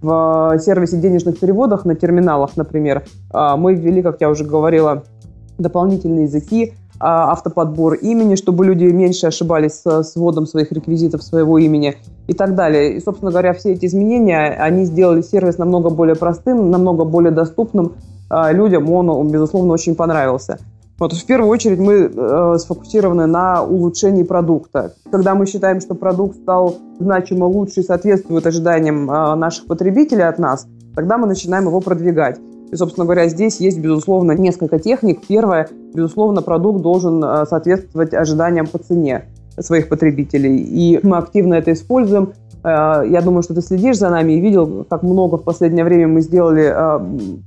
в 0.00 0.58
сервисе 0.60 0.96
денежных 0.96 1.40
переводов 1.40 1.84
на 1.84 1.94
терминалах, 1.94 2.56
например, 2.56 3.02
а, 3.30 3.58
мы 3.58 3.74
ввели, 3.74 4.00
как 4.00 4.18
я 4.20 4.30
уже 4.30 4.44
говорила, 4.44 5.02
дополнительные 5.58 6.24
языки, 6.24 6.72
автоподбор 7.00 7.94
имени, 7.94 8.34
чтобы 8.34 8.64
люди 8.66 8.84
меньше 8.84 9.26
ошибались 9.26 9.82
с 9.84 10.14
вводом 10.14 10.46
своих 10.46 10.70
реквизитов 10.70 11.22
своего 11.22 11.58
имени 11.58 11.96
и 12.28 12.34
так 12.34 12.54
далее. 12.54 12.94
И, 12.96 13.00
собственно 13.00 13.30
говоря, 13.30 13.54
все 13.54 13.72
эти 13.72 13.86
изменения, 13.86 14.56
они 14.58 14.84
сделали 14.84 15.22
сервис 15.22 15.58
намного 15.58 15.90
более 15.90 16.14
простым, 16.14 16.70
намного 16.70 17.04
более 17.04 17.32
доступным 17.32 17.94
а, 18.28 18.52
людям. 18.52 18.90
Он, 18.92 19.28
безусловно, 19.30 19.72
очень 19.72 19.94
понравился. 19.94 20.58
Вот 21.00 21.14
в 21.14 21.24
первую 21.24 21.48
очередь 21.48 21.78
мы 21.78 22.12
э, 22.14 22.58
сфокусированы 22.58 23.24
на 23.24 23.62
улучшении 23.62 24.22
продукта. 24.22 24.92
Когда 25.10 25.34
мы 25.34 25.46
считаем, 25.46 25.80
что 25.80 25.94
продукт 25.94 26.36
стал 26.36 26.76
значимо 26.98 27.46
лучше 27.46 27.80
и 27.80 27.82
соответствует 27.82 28.46
ожиданиям 28.46 29.10
э, 29.10 29.34
наших 29.34 29.66
потребителей 29.66 30.28
от 30.28 30.38
нас, 30.38 30.66
тогда 30.94 31.16
мы 31.16 31.26
начинаем 31.26 31.64
его 31.64 31.80
продвигать. 31.80 32.38
И, 32.70 32.76
собственно 32.76 33.04
говоря, 33.04 33.28
здесь 33.28 33.60
есть, 33.60 33.78
безусловно, 33.78 34.32
несколько 34.32 34.78
техник. 34.78 35.20
Первое, 35.26 35.68
безусловно, 35.92 36.40
продукт 36.40 36.82
должен 36.82 37.22
э, 37.22 37.44
соответствовать 37.46 38.14
ожиданиям 38.14 38.66
по 38.66 38.78
цене 38.78 39.24
своих 39.58 39.88
потребителей. 39.88 40.56
И 40.56 41.00
мы 41.02 41.16
активно 41.16 41.54
это 41.54 41.72
используем. 41.72 42.32
Э, 42.62 43.02
я 43.08 43.22
думаю, 43.22 43.42
что 43.42 43.54
ты 43.54 43.60
следишь 43.60 43.98
за 43.98 44.08
нами 44.08 44.34
и 44.34 44.40
видел, 44.40 44.86
как 44.88 45.02
много 45.02 45.36
в 45.36 45.42
последнее 45.42 45.84
время 45.84 46.06
мы 46.06 46.20
сделали 46.20 46.72
э, 46.72 47.00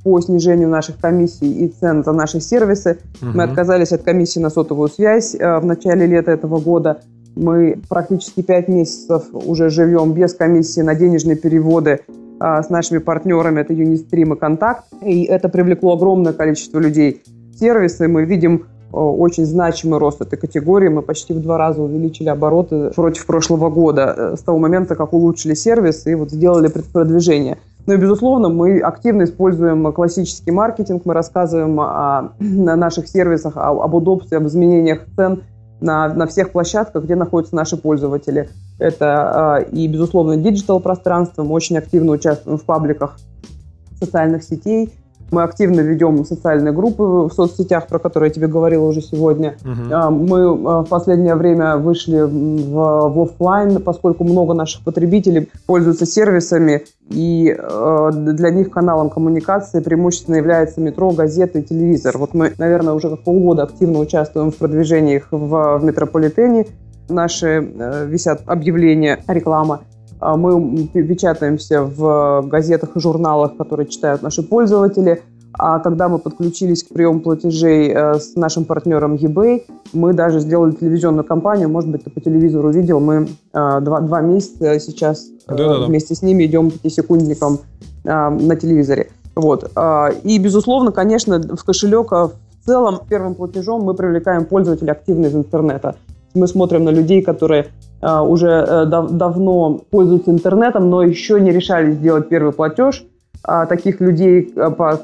по 0.03 0.19
снижению 0.19 0.67
наших 0.67 0.99
комиссий 0.99 1.65
и 1.65 1.69
цен 1.69 2.03
за 2.03 2.11
наши 2.11 2.41
сервисы. 2.41 2.97
Угу. 3.21 3.31
Мы 3.33 3.43
отказались 3.43 3.93
от 3.93 4.03
комиссии 4.03 4.39
на 4.39 4.49
сотовую 4.49 4.89
связь 4.89 5.35
в 5.35 5.65
начале 5.65 6.05
лета 6.05 6.31
этого 6.31 6.59
года. 6.59 6.99
Мы 7.35 7.79
практически 7.87 8.41
пять 8.41 8.67
месяцев 8.67 9.23
уже 9.33 9.69
живем 9.69 10.11
без 10.11 10.33
комиссии 10.33 10.81
на 10.81 10.95
денежные 10.95 11.37
переводы 11.37 12.01
с 12.43 12.69
нашими 12.69 12.97
партнерами, 12.97 13.61
это 13.61 13.73
Unistream 13.73 14.35
и 14.35 14.37
Контакт. 14.37 14.85
И 15.01 15.23
это 15.23 15.47
привлекло 15.47 15.93
огромное 15.93 16.33
количество 16.33 16.79
людей 16.79 17.21
сервисы. 17.57 18.07
Мы 18.07 18.25
видим 18.25 18.65
очень 18.93 19.45
значимый 19.45 19.99
рост 19.99 20.21
этой 20.21 20.37
категории. 20.37 20.87
Мы 20.87 21.01
почти 21.01 21.33
в 21.33 21.41
два 21.41 21.57
раза 21.57 21.81
увеличили 21.81 22.29
обороты 22.29 22.91
против 22.91 23.25
прошлого 23.25 23.69
года 23.69 24.13
э, 24.15 24.35
с 24.37 24.41
того 24.41 24.59
момента, 24.59 24.95
как 24.95 25.13
улучшили 25.13 25.55
сервис 25.55 26.05
и 26.05 26.13
вот 26.13 26.31
сделали 26.31 26.67
продвижение. 26.67 27.57
Ну 27.85 27.95
и, 27.95 27.97
безусловно, 27.97 28.49
мы 28.49 28.79
активно 28.79 29.23
используем 29.23 29.91
классический 29.91 30.51
маркетинг, 30.51 31.01
мы 31.05 31.13
рассказываем 31.13 31.79
о, 31.79 32.33
о 32.39 32.75
наших 32.75 33.07
сервисах, 33.07 33.57
о, 33.57 33.81
об 33.81 33.93
удобстве, 33.95 34.37
об 34.37 34.45
изменениях 34.45 34.99
цен 35.15 35.41
на, 35.83 36.07
на 36.13 36.25
всех 36.27 36.51
площадках, 36.51 37.03
где 37.03 37.15
находятся 37.15 37.55
наши 37.55 37.75
пользователи. 37.75 38.49
Это 38.79 39.65
э, 39.69 39.75
и, 39.75 39.87
безусловно, 39.87 40.37
диджитал-пространство. 40.37 41.43
Мы 41.43 41.51
очень 41.51 41.77
активно 41.77 42.13
участвуем 42.13 42.57
в 42.57 42.63
пабликах 42.63 43.17
социальных 43.99 44.43
сетей, 44.43 44.93
мы 45.33 45.43
активно 45.43 45.81
ведем 45.81 46.23
социальные 46.25 46.73
группы 46.73 47.03
в 47.03 47.31
соцсетях, 47.31 47.87
про 47.87 47.99
которые 47.99 48.29
я 48.29 48.33
тебе 48.33 48.47
говорила 48.47 48.85
уже 48.85 49.01
сегодня. 49.01 49.55
Угу. 49.63 50.11
Мы 50.11 50.39
а, 50.41 50.83
в 50.83 50.87
последнее 50.87 51.35
время 51.35 51.77
вышли 51.77 52.21
в, 52.21 53.09
в 53.09 53.21
офлайн, 53.21 53.81
поскольку 53.81 54.23
много 54.23 54.53
наших 54.53 54.83
потребителей 54.83 55.49
пользуются 55.65 56.05
сервисами, 56.05 56.83
и 57.09 57.55
э, 57.57 58.11
для 58.13 58.49
них 58.49 58.71
каналом 58.71 59.09
коммуникации 59.09 59.81
преимущественно 59.81 60.35
является 60.35 60.79
метро, 60.79 61.11
газеты 61.11 61.61
телевизор. 61.61 62.17
Вот 62.17 62.33
мы, 62.33 62.53
наверное, 62.57 62.93
уже 62.93 63.09
как 63.09 63.23
полгода 63.23 63.63
активно 63.63 63.99
участвуем 63.99 64.51
в 64.51 64.55
продвижении 64.55 65.17
их 65.17 65.27
в, 65.31 65.77
в 65.77 65.83
метрополитене. 65.83 66.67
Наши 67.09 67.47
э, 67.47 68.05
висят 68.05 68.41
объявления, 68.45 69.19
реклама. 69.27 69.81
А 70.23 70.37
мы 70.37 70.87
печатаемся 70.93 71.83
в 71.83 72.43
газетах 72.47 72.95
и 72.95 72.99
журналах, 72.99 73.57
которые 73.57 73.87
читают 73.87 74.21
наши 74.21 74.41
пользователи. 74.41 75.21
А 75.55 75.79
когда 75.79 76.07
мы 76.07 76.17
подключились 76.17 76.83
к 76.83 76.89
приему 76.89 77.19
платежей 77.19 77.89
э, 77.89 78.15
с 78.15 78.35
нашим 78.35 78.65
партнером 78.65 79.15
eBay, 79.15 79.63
мы 79.91 80.13
даже 80.13 80.39
сделали 80.39 80.71
телевизионную 80.71 81.25
кампанию. 81.25 81.69
Может 81.69 81.91
быть, 81.91 82.05
ты 82.05 82.09
по 82.09 82.21
телевизору 82.21 82.71
видел. 82.71 82.99
Мы 82.99 83.27
э, 83.53 83.79
два, 83.81 83.99
два 83.99 84.21
месяца 84.21 84.79
сейчас 84.79 85.27
да 85.47 85.55
-да 85.55 85.81
-да. 85.81 85.85
вместе 85.85 86.15
с 86.15 86.23
ними 86.23 86.45
идем 86.45 86.71
пятисекундником 86.71 87.59
э, 88.05 88.29
на 88.29 88.55
телевизоре. 88.55 89.09
Вот. 89.35 89.71
И, 90.23 90.39
безусловно, 90.39 90.91
конечно, 90.91 91.39
в 91.39 91.63
кошелек 91.65 92.11
в 92.11 92.31
целом 92.65 92.99
первым 93.09 93.33
платежом 93.33 93.81
мы 93.81 93.95
привлекаем 93.95 94.45
пользователей 94.45 94.91
активно 94.91 95.25
из 95.25 95.35
интернета. 95.35 95.95
Мы 96.35 96.47
смотрим 96.47 96.83
на 96.83 96.91
людей, 96.91 97.21
которые 97.23 97.65
Э, 97.65 97.92
уже 98.23 98.47
э, 98.47 98.85
дав 98.85 99.11
давно 99.11 99.81
пользуются 99.89 100.31
интернетом, 100.31 100.89
но 100.89 101.03
еще 101.03 101.39
не 101.39 101.51
решались 101.51 101.95
сделать 101.95 102.29
первый 102.29 102.51
платеж. 102.51 103.05
А 103.45 103.65
таких 103.65 103.99
людей 103.99 104.53
э, 104.55 104.71
по 104.71 104.99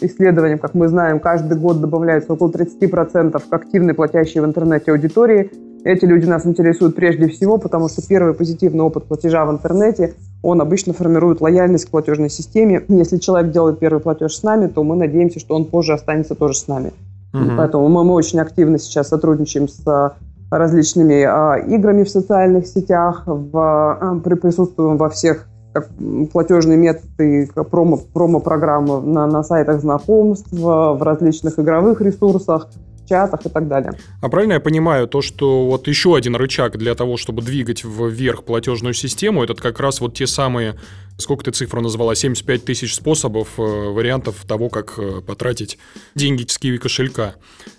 исследованиям, 0.00 0.58
как 0.58 0.74
мы 0.74 0.88
знаем, 0.88 1.18
каждый 1.18 1.58
год 1.58 1.80
добавляется 1.80 2.32
около 2.32 2.50
30% 2.50 3.42
к 3.48 3.52
активной 3.52 3.94
платящей 3.94 4.40
в 4.40 4.44
интернете 4.44 4.92
аудитории. 4.92 5.50
Эти 5.82 6.04
люди 6.04 6.26
нас 6.26 6.46
интересуют 6.46 6.94
прежде 6.94 7.26
всего, 7.28 7.58
потому 7.58 7.88
что 7.88 8.06
первый 8.06 8.34
позитивный 8.34 8.82
опыт 8.82 9.04
платежа 9.04 9.44
в 9.44 9.50
интернете, 9.50 10.14
он 10.42 10.60
обычно 10.60 10.92
формирует 10.92 11.40
лояльность 11.40 11.86
к 11.86 11.90
платежной 11.90 12.30
системе. 12.30 12.84
Если 12.88 13.18
человек 13.18 13.50
делает 13.50 13.78
первый 13.78 14.00
платеж 14.00 14.36
с 14.36 14.42
нами, 14.42 14.68
то 14.68 14.84
мы 14.84 14.94
надеемся, 14.94 15.40
что 15.40 15.56
он 15.56 15.64
позже 15.64 15.92
останется 15.92 16.34
тоже 16.34 16.54
с 16.54 16.68
нами. 16.68 16.92
Угу. 17.32 17.56
Поэтому 17.56 17.88
мы, 17.88 18.04
мы 18.04 18.14
очень 18.14 18.40
активно 18.40 18.78
сейчас 18.78 19.08
сотрудничаем 19.08 19.68
с 19.68 20.14
различными 20.50 21.24
э, 21.24 21.74
играми 21.74 22.04
в 22.04 22.10
социальных 22.10 22.66
сетях, 22.66 23.24
в, 23.26 24.20
э, 24.24 24.36
присутствуем 24.36 24.96
во 24.96 25.08
всех 25.08 25.46
как 25.72 25.88
платежные 26.32 26.76
методы, 26.76 27.48
промо, 27.70 27.98
промо-программы 28.12 29.00
на, 29.02 29.28
на 29.28 29.44
сайтах 29.44 29.80
знакомств, 29.80 30.48
в 30.50 31.00
различных 31.00 31.60
игровых 31.60 32.00
ресурсах, 32.00 32.68
чатах 33.10 33.44
и 33.44 33.48
так 33.48 33.68
далее. 33.68 33.92
А 34.22 34.28
правильно 34.28 34.54
я 34.54 34.60
понимаю 34.60 35.06
то, 35.06 35.20
что 35.20 35.66
вот 35.66 35.88
еще 35.88 36.16
один 36.16 36.36
рычаг 36.36 36.78
для 36.78 36.94
того, 36.94 37.16
чтобы 37.16 37.42
двигать 37.42 37.84
вверх 37.84 38.44
платежную 38.44 38.94
систему, 38.94 39.42
это 39.42 39.54
как 39.54 39.80
раз 39.80 40.00
вот 40.00 40.14
те 40.14 40.26
самые, 40.26 40.76
сколько 41.20 41.44
ты 41.44 41.50
цифру 41.52 41.80
назвала, 41.80 42.14
75 42.14 42.64
тысяч 42.64 42.94
способов, 42.94 43.48
э, 43.58 43.62
вариантов 43.62 44.44
того, 44.46 44.68
как 44.68 44.98
э, 44.98 45.20
потратить 45.20 45.78
деньги 46.14 46.44
с 46.48 46.58
киви 46.58 46.78
кошелька. 46.78 47.34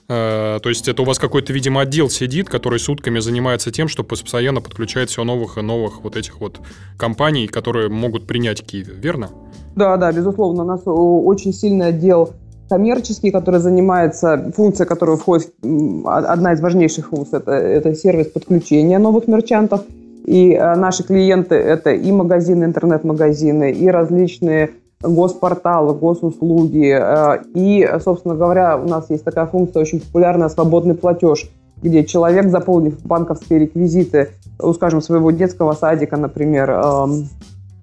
Э, 0.08 0.60
то 0.62 0.70
есть 0.70 0.88
это 0.88 1.02
у 1.02 1.06
вас 1.06 1.20
какой-то, 1.20 1.54
видимо, 1.54 1.82
отдел 1.82 2.10
сидит, 2.10 2.50
который 2.50 2.80
сутками 2.80 3.20
занимается 3.20 3.72
тем, 3.72 3.88
что 3.88 4.04
постоянно 4.04 4.62
подключает 4.62 5.10
все 5.10 5.24
новых 5.24 5.58
и 5.58 5.62
новых 5.62 6.04
вот 6.04 6.16
этих 6.16 6.40
вот 6.40 6.60
компаний, 6.98 7.48
которые 7.48 7.90
могут 7.90 8.28
принять 8.28 8.64
Киви, 8.64 8.94
верно? 8.94 9.30
Да, 9.76 9.98
да, 9.98 10.12
безусловно. 10.12 10.64
У 10.64 10.66
нас 10.66 10.82
очень 10.86 11.54
сильный 11.54 11.88
отдел 11.88 12.34
коммерческий, 12.72 13.32
который 13.32 13.60
занимается, 13.60 14.52
функция 14.56 14.86
которая 14.86 15.18
входит, 15.18 15.54
одна 16.06 16.54
из 16.54 16.62
важнейших 16.62 17.10
функций, 17.10 17.40
это, 17.40 17.52
это 17.52 17.94
сервис 17.96 18.28
подключения 18.28 18.98
новых 18.98 19.28
мерчантов. 19.28 19.82
И 20.32 20.54
э, 20.54 20.76
наши 20.76 21.04
клиенты 21.04 21.56
это 21.56 21.92
и 21.92 22.10
магазины, 22.10 22.64
интернет-магазины, 22.64 23.74
и 23.74 23.90
различные 23.90 24.70
госпорталы, 25.02 25.94
госуслуги. 25.94 26.96
Э, 26.98 27.42
и, 27.54 27.86
собственно 28.02 28.36
говоря, 28.36 28.78
у 28.78 28.88
нас 28.88 29.10
есть 29.10 29.26
такая 29.26 29.46
функция 29.46 29.82
очень 29.82 30.00
популярная 30.00 30.48
«Свободный 30.48 30.96
платеж», 30.96 31.50
где 31.82 32.06
человек, 32.06 32.48
заполнив 32.48 32.98
банковские 33.04 33.60
реквизиты, 33.60 34.30
скажем, 34.74 35.02
своего 35.02 35.32
детского 35.32 35.74
садика, 35.74 36.16
например, 36.16 36.70
эм, 36.70 37.28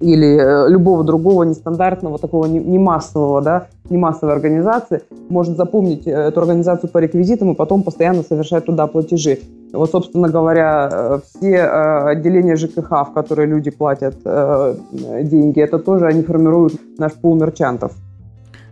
или 0.00 0.36
э, 0.38 0.70
любого 0.70 1.02
другого 1.02 1.42
нестандартного, 1.42 2.18
такого 2.18 2.46
не 2.46 2.78
массового, 2.78 3.42
да, 3.42 3.66
не 3.90 3.98
массовой 3.98 4.34
организации, 4.34 5.02
может 5.28 5.56
запомнить 5.56 6.06
э, 6.06 6.10
эту 6.10 6.40
организацию 6.40 6.90
по 6.90 6.98
реквизитам 6.98 7.52
и 7.52 7.54
потом 7.54 7.82
постоянно 7.82 8.22
совершать 8.22 8.66
туда 8.66 8.86
платежи. 8.86 9.40
Вот, 9.72 9.90
собственно 9.90 10.28
говоря, 10.28 10.88
э, 10.90 11.18
все 11.24 11.62
отделения 11.62 12.56
ЖКХ, 12.56 12.90
в 12.90 13.12
которые 13.12 13.48
люди 13.48 13.70
платят 13.70 14.16
деньги, 14.22 15.60
это 15.60 15.78
тоже 15.78 16.06
они 16.06 16.22
формируют 16.22 16.74
наш 16.98 17.12
пул 17.14 17.34
мерчантов. 17.34 17.92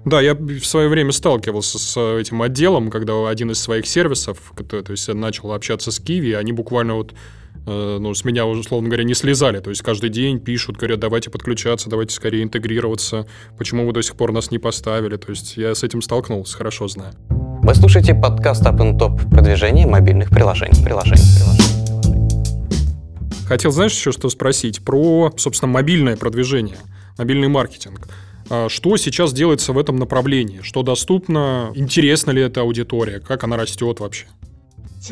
Да, 0.04 0.20
я 0.20 0.34
в 0.34 0.64
свое 0.64 0.88
время 0.88 1.10
сталкивался 1.10 1.80
с 1.80 2.00
этим 2.20 2.40
отделом, 2.40 2.90
когда 2.90 3.28
один 3.28 3.50
из 3.50 3.58
своих 3.58 3.88
сервисов, 3.88 4.52
то 4.68 4.92
есть 4.92 5.12
начал 5.12 5.52
общаться 5.52 5.90
с 5.90 5.98
Киви, 5.98 6.32
они 6.32 6.52
буквально 6.52 6.94
вот 6.94 7.12
ну, 7.66 8.14
с 8.14 8.24
меня, 8.24 8.46
условно 8.46 8.88
говоря, 8.88 9.04
не 9.04 9.14
слезали. 9.14 9.58
То 9.60 9.70
есть 9.70 9.82
каждый 9.82 10.10
день 10.10 10.40
пишут, 10.40 10.76
говорят, 10.76 11.00
давайте 11.00 11.30
подключаться, 11.30 11.90
давайте 11.90 12.14
скорее 12.14 12.42
интегрироваться. 12.42 13.26
Почему 13.58 13.86
вы 13.86 13.92
до 13.92 14.02
сих 14.02 14.16
пор 14.16 14.32
нас 14.32 14.50
не 14.50 14.58
поставили? 14.58 15.16
То 15.16 15.30
есть 15.30 15.56
я 15.56 15.74
с 15.74 15.82
этим 15.82 16.00
столкнулся, 16.00 16.56
хорошо 16.56 16.88
знаю. 16.88 17.12
Вы 17.28 17.74
слушаете 17.74 18.14
подкаст 18.14 18.62
Up 18.62 18.78
and 18.78 18.98
Top 18.98 19.28
продвижение 19.28 19.86
мобильных 19.86 20.30
приложений. 20.30 20.84
приложений, 20.84 21.24
приложений. 21.36 21.76
Хотел, 23.48 23.70
знаешь, 23.70 23.92
еще 23.92 24.12
что 24.12 24.28
спросить? 24.28 24.84
Про, 24.84 25.32
собственно, 25.36 25.72
мобильное 25.72 26.16
продвижение, 26.16 26.78
мобильный 27.18 27.48
маркетинг. 27.48 28.08
А 28.48 28.68
что 28.68 28.96
сейчас 28.96 29.32
делается 29.32 29.72
в 29.72 29.78
этом 29.78 29.96
направлении? 29.96 30.60
Что 30.62 30.82
доступно? 30.82 31.72
Интересна 31.74 32.30
ли 32.30 32.42
эта 32.42 32.60
аудитория? 32.60 33.20
Как 33.20 33.42
она 33.44 33.56
растет 33.56 34.00
вообще? 34.00 34.26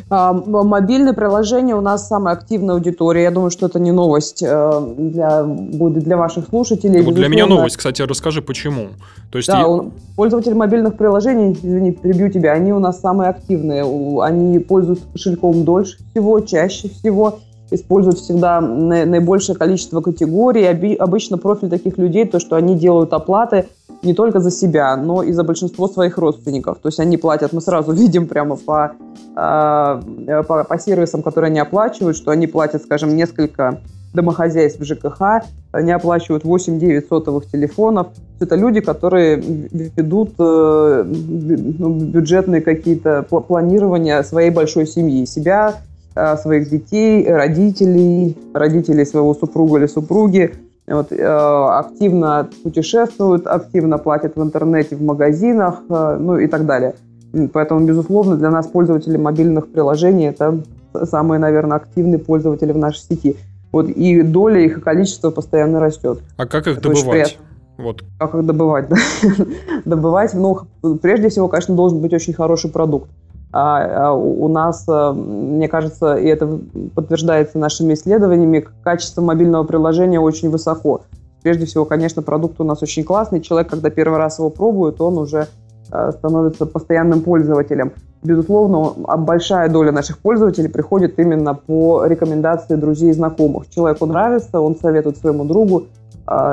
А, 0.08 0.32
мобильное 0.32 1.12
приложение 1.12 1.76
у 1.76 1.80
нас 1.80 2.08
самая 2.08 2.34
активная 2.34 2.74
аудитория. 2.74 3.24
Я 3.24 3.30
думаю, 3.30 3.50
что 3.50 3.66
это 3.66 3.78
не 3.78 3.92
новость 3.92 4.42
э, 4.42 4.94
для, 4.98 5.44
будет 5.44 6.04
для 6.04 6.16
ваших 6.16 6.48
слушателей. 6.48 7.02
Вот 7.02 7.14
для 7.14 7.28
меня 7.28 7.46
новость, 7.46 7.76
кстати, 7.76 8.02
расскажи, 8.02 8.42
почему. 8.42 8.88
То 9.30 9.38
есть 9.38 9.48
да, 9.48 9.60
я... 9.60 9.84
пользователи 10.16 10.54
мобильных 10.54 10.96
приложений, 10.96 11.58
извини, 11.62 11.92
перебью 11.92 12.30
тебя, 12.30 12.52
они 12.52 12.72
у 12.72 12.78
нас 12.78 13.00
самые 13.00 13.30
активные. 13.30 13.84
Они 14.22 14.58
пользуются 14.58 15.04
кошельком 15.12 15.64
дольше 15.64 15.98
всего, 16.10 16.40
чаще 16.40 16.88
всего 16.88 17.38
используют 17.70 18.18
всегда 18.18 18.60
наибольшее 18.60 19.56
количество 19.56 20.00
категорий. 20.00 20.64
Обычно 20.96 21.38
профиль 21.38 21.68
таких 21.68 21.98
людей, 21.98 22.26
то, 22.26 22.38
что 22.38 22.56
они 22.56 22.76
делают 22.76 23.12
оплаты 23.12 23.66
не 24.04 24.14
только 24.14 24.40
за 24.40 24.50
себя, 24.50 24.96
но 24.96 25.22
и 25.22 25.32
за 25.32 25.44
большинство 25.44 25.88
своих 25.88 26.18
родственников. 26.18 26.78
То 26.78 26.88
есть 26.88 27.00
они 27.00 27.16
платят, 27.16 27.52
мы 27.52 27.60
сразу 27.60 27.92
видим 28.02 28.26
прямо 28.26 28.56
по, 28.56 28.92
а, 29.36 30.00
по, 30.46 30.64
по 30.64 30.78
сервисам, 30.78 31.22
которые 31.22 31.48
они 31.50 31.60
оплачивают, 31.60 32.16
что 32.16 32.30
они 32.30 32.46
платят, 32.46 32.82
скажем, 32.82 33.16
несколько 33.16 33.80
домохозяйств 34.14 34.80
в 34.80 34.84
ЖКХ, 34.84 35.44
они 35.72 35.90
оплачивают 35.90 36.44
8-9 36.44 37.08
сотовых 37.08 37.46
телефонов. 37.46 38.06
Это 38.40 38.54
люди, 38.54 38.80
которые 38.80 39.36
ведут 39.36 40.34
э, 40.38 41.04
ну, 41.04 41.94
бюджетные 41.94 42.60
какие-то 42.60 43.22
планирования 43.22 44.22
своей 44.22 44.50
большой 44.50 44.86
семьи. 44.86 45.24
Себя, 45.24 45.80
э, 46.14 46.36
своих 46.36 46.70
детей, 46.70 47.26
родителей, 47.28 48.38
родителей 48.54 49.04
своего 49.04 49.34
супруга 49.34 49.78
или 49.78 49.86
супруги 49.86 50.54
вот, 50.86 51.12
э, 51.12 51.24
активно 51.24 52.48
путешествуют, 52.62 53.46
активно 53.46 53.98
платят 53.98 54.36
в 54.36 54.42
интернете, 54.42 54.96
в 54.96 55.02
магазинах, 55.02 55.80
э, 55.88 56.16
ну 56.20 56.38
и 56.38 56.46
так 56.46 56.66
далее. 56.66 56.94
Поэтому, 57.52 57.84
безусловно, 57.86 58.36
для 58.36 58.50
нас 58.50 58.66
пользователи 58.66 59.16
мобильных 59.16 59.68
приложений 59.68 60.26
это 60.26 60.60
самые, 61.04 61.38
наверное, 61.38 61.78
активные 61.78 62.18
пользователи 62.18 62.72
в 62.72 62.78
нашей 62.78 63.00
сети. 63.00 63.36
Вот, 63.72 63.88
и 63.88 64.22
доля 64.22 64.60
их 64.60 64.78
и 64.78 64.80
количество 64.80 65.30
постоянно 65.30 65.80
растет. 65.80 66.20
А 66.36 66.46
как 66.46 66.68
их 66.68 66.78
это 66.78 66.90
добывать? 66.90 67.38
Вот. 67.76 68.04
Как 68.20 68.34
их 68.34 68.46
добывать? 68.46 68.88
Да? 68.88 68.96
добывать, 69.84 70.32
ну, 70.34 70.60
прежде 71.02 71.28
всего, 71.28 71.48
конечно, 71.48 71.74
должен 71.74 72.00
быть 72.00 72.12
очень 72.12 72.34
хороший 72.34 72.70
продукт. 72.70 73.10
А, 73.56 74.08
а 74.08 74.12
у 74.12 74.48
нас, 74.48 74.84
э, 74.88 75.12
мне 75.12 75.68
кажется, 75.68 76.16
и 76.16 76.26
это 76.26 76.58
подтверждается 76.92 77.56
нашими 77.56 77.94
исследованиями, 77.94 78.66
качество 78.82 79.22
мобильного 79.22 79.62
приложения 79.62 80.18
очень 80.18 80.50
высоко. 80.50 81.02
Прежде 81.44 81.64
всего, 81.64 81.84
конечно, 81.84 82.20
продукт 82.20 82.60
у 82.60 82.64
нас 82.64 82.82
очень 82.82 83.04
классный. 83.04 83.40
Человек, 83.40 83.70
когда 83.70 83.90
первый 83.90 84.18
раз 84.18 84.40
его 84.40 84.50
пробует, 84.50 85.00
он 85.00 85.18
уже 85.18 85.46
э, 85.92 86.10
становится 86.18 86.66
постоянным 86.66 87.20
пользователем. 87.20 87.92
Безусловно, 88.24 88.92
большая 89.18 89.68
доля 89.68 89.92
наших 89.92 90.18
пользователей 90.18 90.68
приходит 90.68 91.16
именно 91.20 91.54
по 91.54 92.06
рекомендации 92.06 92.74
друзей 92.74 93.10
и 93.10 93.12
знакомых. 93.12 93.70
Человеку 93.70 94.06
нравится, 94.06 94.58
он 94.58 94.74
советует 94.74 95.16
своему 95.16 95.44
другу, 95.44 95.84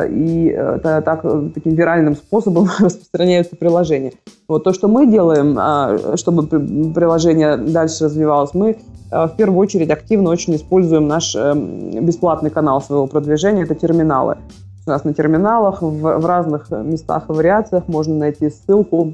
и 0.09 0.45
это 0.47 1.01
так, 1.01 1.25
таким 1.53 1.75
виральным 1.75 2.15
способом 2.15 2.67
распространяются 2.79 3.55
приложения. 3.55 4.13
Вот 4.47 4.63
то, 4.63 4.73
что 4.73 4.87
мы 4.87 5.07
делаем, 5.07 5.55
а, 5.57 6.17
чтобы 6.17 6.45
приложение 6.47 7.57
дальше 7.57 8.05
развивалось, 8.05 8.53
мы 8.53 8.77
а, 9.11 9.27
в 9.27 9.35
первую 9.35 9.59
очередь 9.59 9.89
активно 9.89 10.29
очень 10.29 10.55
используем 10.55 11.07
наш 11.07 11.35
бесплатный 11.35 12.49
канал 12.49 12.81
своего 12.81 13.07
продвижения, 13.07 13.63
это 13.63 13.75
терминалы. 13.75 14.37
У 14.85 14.89
нас 14.89 15.03
на 15.03 15.13
терминалах 15.13 15.81
в 15.81 16.25
разных 16.25 16.71
местах 16.71 17.25
и 17.29 17.31
вариациях 17.31 17.87
можно 17.87 18.15
найти 18.15 18.49
ссылку 18.49 19.13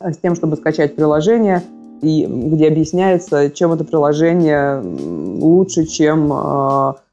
с 0.00 0.16
тем, 0.18 0.34
чтобы 0.36 0.56
скачать 0.56 0.94
приложение, 0.94 1.62
и 2.02 2.26
где 2.26 2.68
объясняется, 2.68 3.50
чем 3.50 3.72
это 3.72 3.84
приложение 3.84 4.80
лучше, 4.80 5.84
чем 5.84 6.32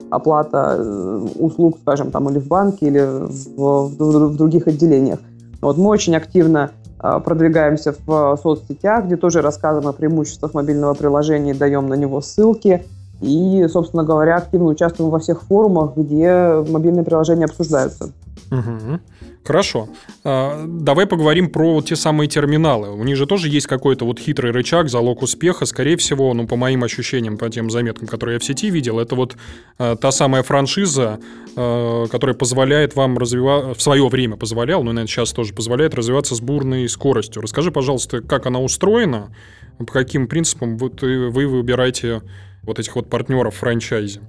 оплата 0.10 0.76
э, 0.78 1.28
услуг, 1.39 1.78
скажем, 1.82 2.12
там 2.12 2.30
или 2.30 2.39
в 2.39 2.48
банке, 2.48 2.88
или 2.88 3.00
в, 3.00 3.58
в, 3.58 4.30
в 4.30 4.38
других 4.38 4.67
отделениях. 4.67 5.19
Вот 5.62 5.78
мы 5.78 5.89
очень 5.89 6.15
активно 6.15 6.71
э, 7.02 7.19
продвигаемся 7.24 7.95
в 8.06 8.38
соцсетях, 8.41 9.06
где 9.06 9.17
тоже 9.17 9.41
рассказываем 9.41 9.89
о 9.89 9.93
преимуществах 9.93 10.54
мобильного 10.54 10.93
приложения, 10.93 11.54
даем 11.54 11.88
на 11.88 11.95
него 11.95 12.21
ссылки. 12.21 12.86
И, 13.21 13.65
собственно 13.69 14.04
говоря, 14.04 14.38
активно 14.38 14.67
участвуем 14.67 15.10
во 15.10 15.19
всех 15.19 15.41
форумах, 15.43 15.95
где 15.95 16.63
мобильные 16.69 17.06
приложения 17.06 17.45
обсуждаются. 17.45 18.12
Угу. 18.52 19.00
Хорошо. 19.46 19.90
А, 20.24 20.66
давай 20.68 21.06
поговорим 21.06 21.52
про 21.52 21.80
те 21.82 21.96
самые 21.96 22.28
терминалы. 22.28 22.90
У 22.90 23.04
них 23.04 23.16
же 23.16 23.28
тоже 23.28 23.48
есть 23.48 23.68
какой-то 23.68 24.04
вот 24.04 24.20
хитрый 24.20 24.52
рычаг, 24.52 24.90
залог 24.90 25.22
успеха. 25.22 25.66
Скорее 25.66 25.98
всего, 25.98 26.34
ну, 26.34 26.48
по 26.48 26.56
моим 26.56 26.84
ощущениям, 26.84 27.38
по 27.38 27.48
тем 27.50 27.70
заметкам, 27.70 28.08
которые 28.08 28.36
я 28.36 28.40
в 28.40 28.44
сети 28.44 28.72
видел, 28.72 29.00
это 29.00 29.14
вот 29.14 29.38
а, 29.78 29.96
та 29.96 30.12
самая 30.12 30.42
франшиза, 30.42 31.20
а, 31.56 32.08
которая 32.08 32.36
позволяет 32.36 32.96
вам 32.96 33.20
развивать, 33.20 33.78
в 33.78 33.82
свое 33.82 34.08
время 34.08 34.36
позволял, 34.36 34.84
но, 34.84 34.94
наверное, 34.94 35.08
сейчас 35.08 35.32
тоже 35.32 35.54
позволяет 35.54 35.94
развиваться 35.94 36.34
с 36.34 36.42
бурной 36.42 36.90
скоростью. 36.90 37.44
Расскажи, 37.44 37.72
пожалуйста, 37.72 38.22
как 38.22 38.48
она 38.48 38.60
устроена, 38.60 39.32
по 39.78 39.86
каким 39.86 40.28
принципам 40.28 40.80
вот 40.80 41.04
вы 41.04 41.48
выбираете 41.48 42.24
вот 42.64 42.80
этих 42.80 42.96
вот 42.96 43.12
партнеров 43.12 43.54
в 43.54 43.58
франчайзе? 43.60 44.22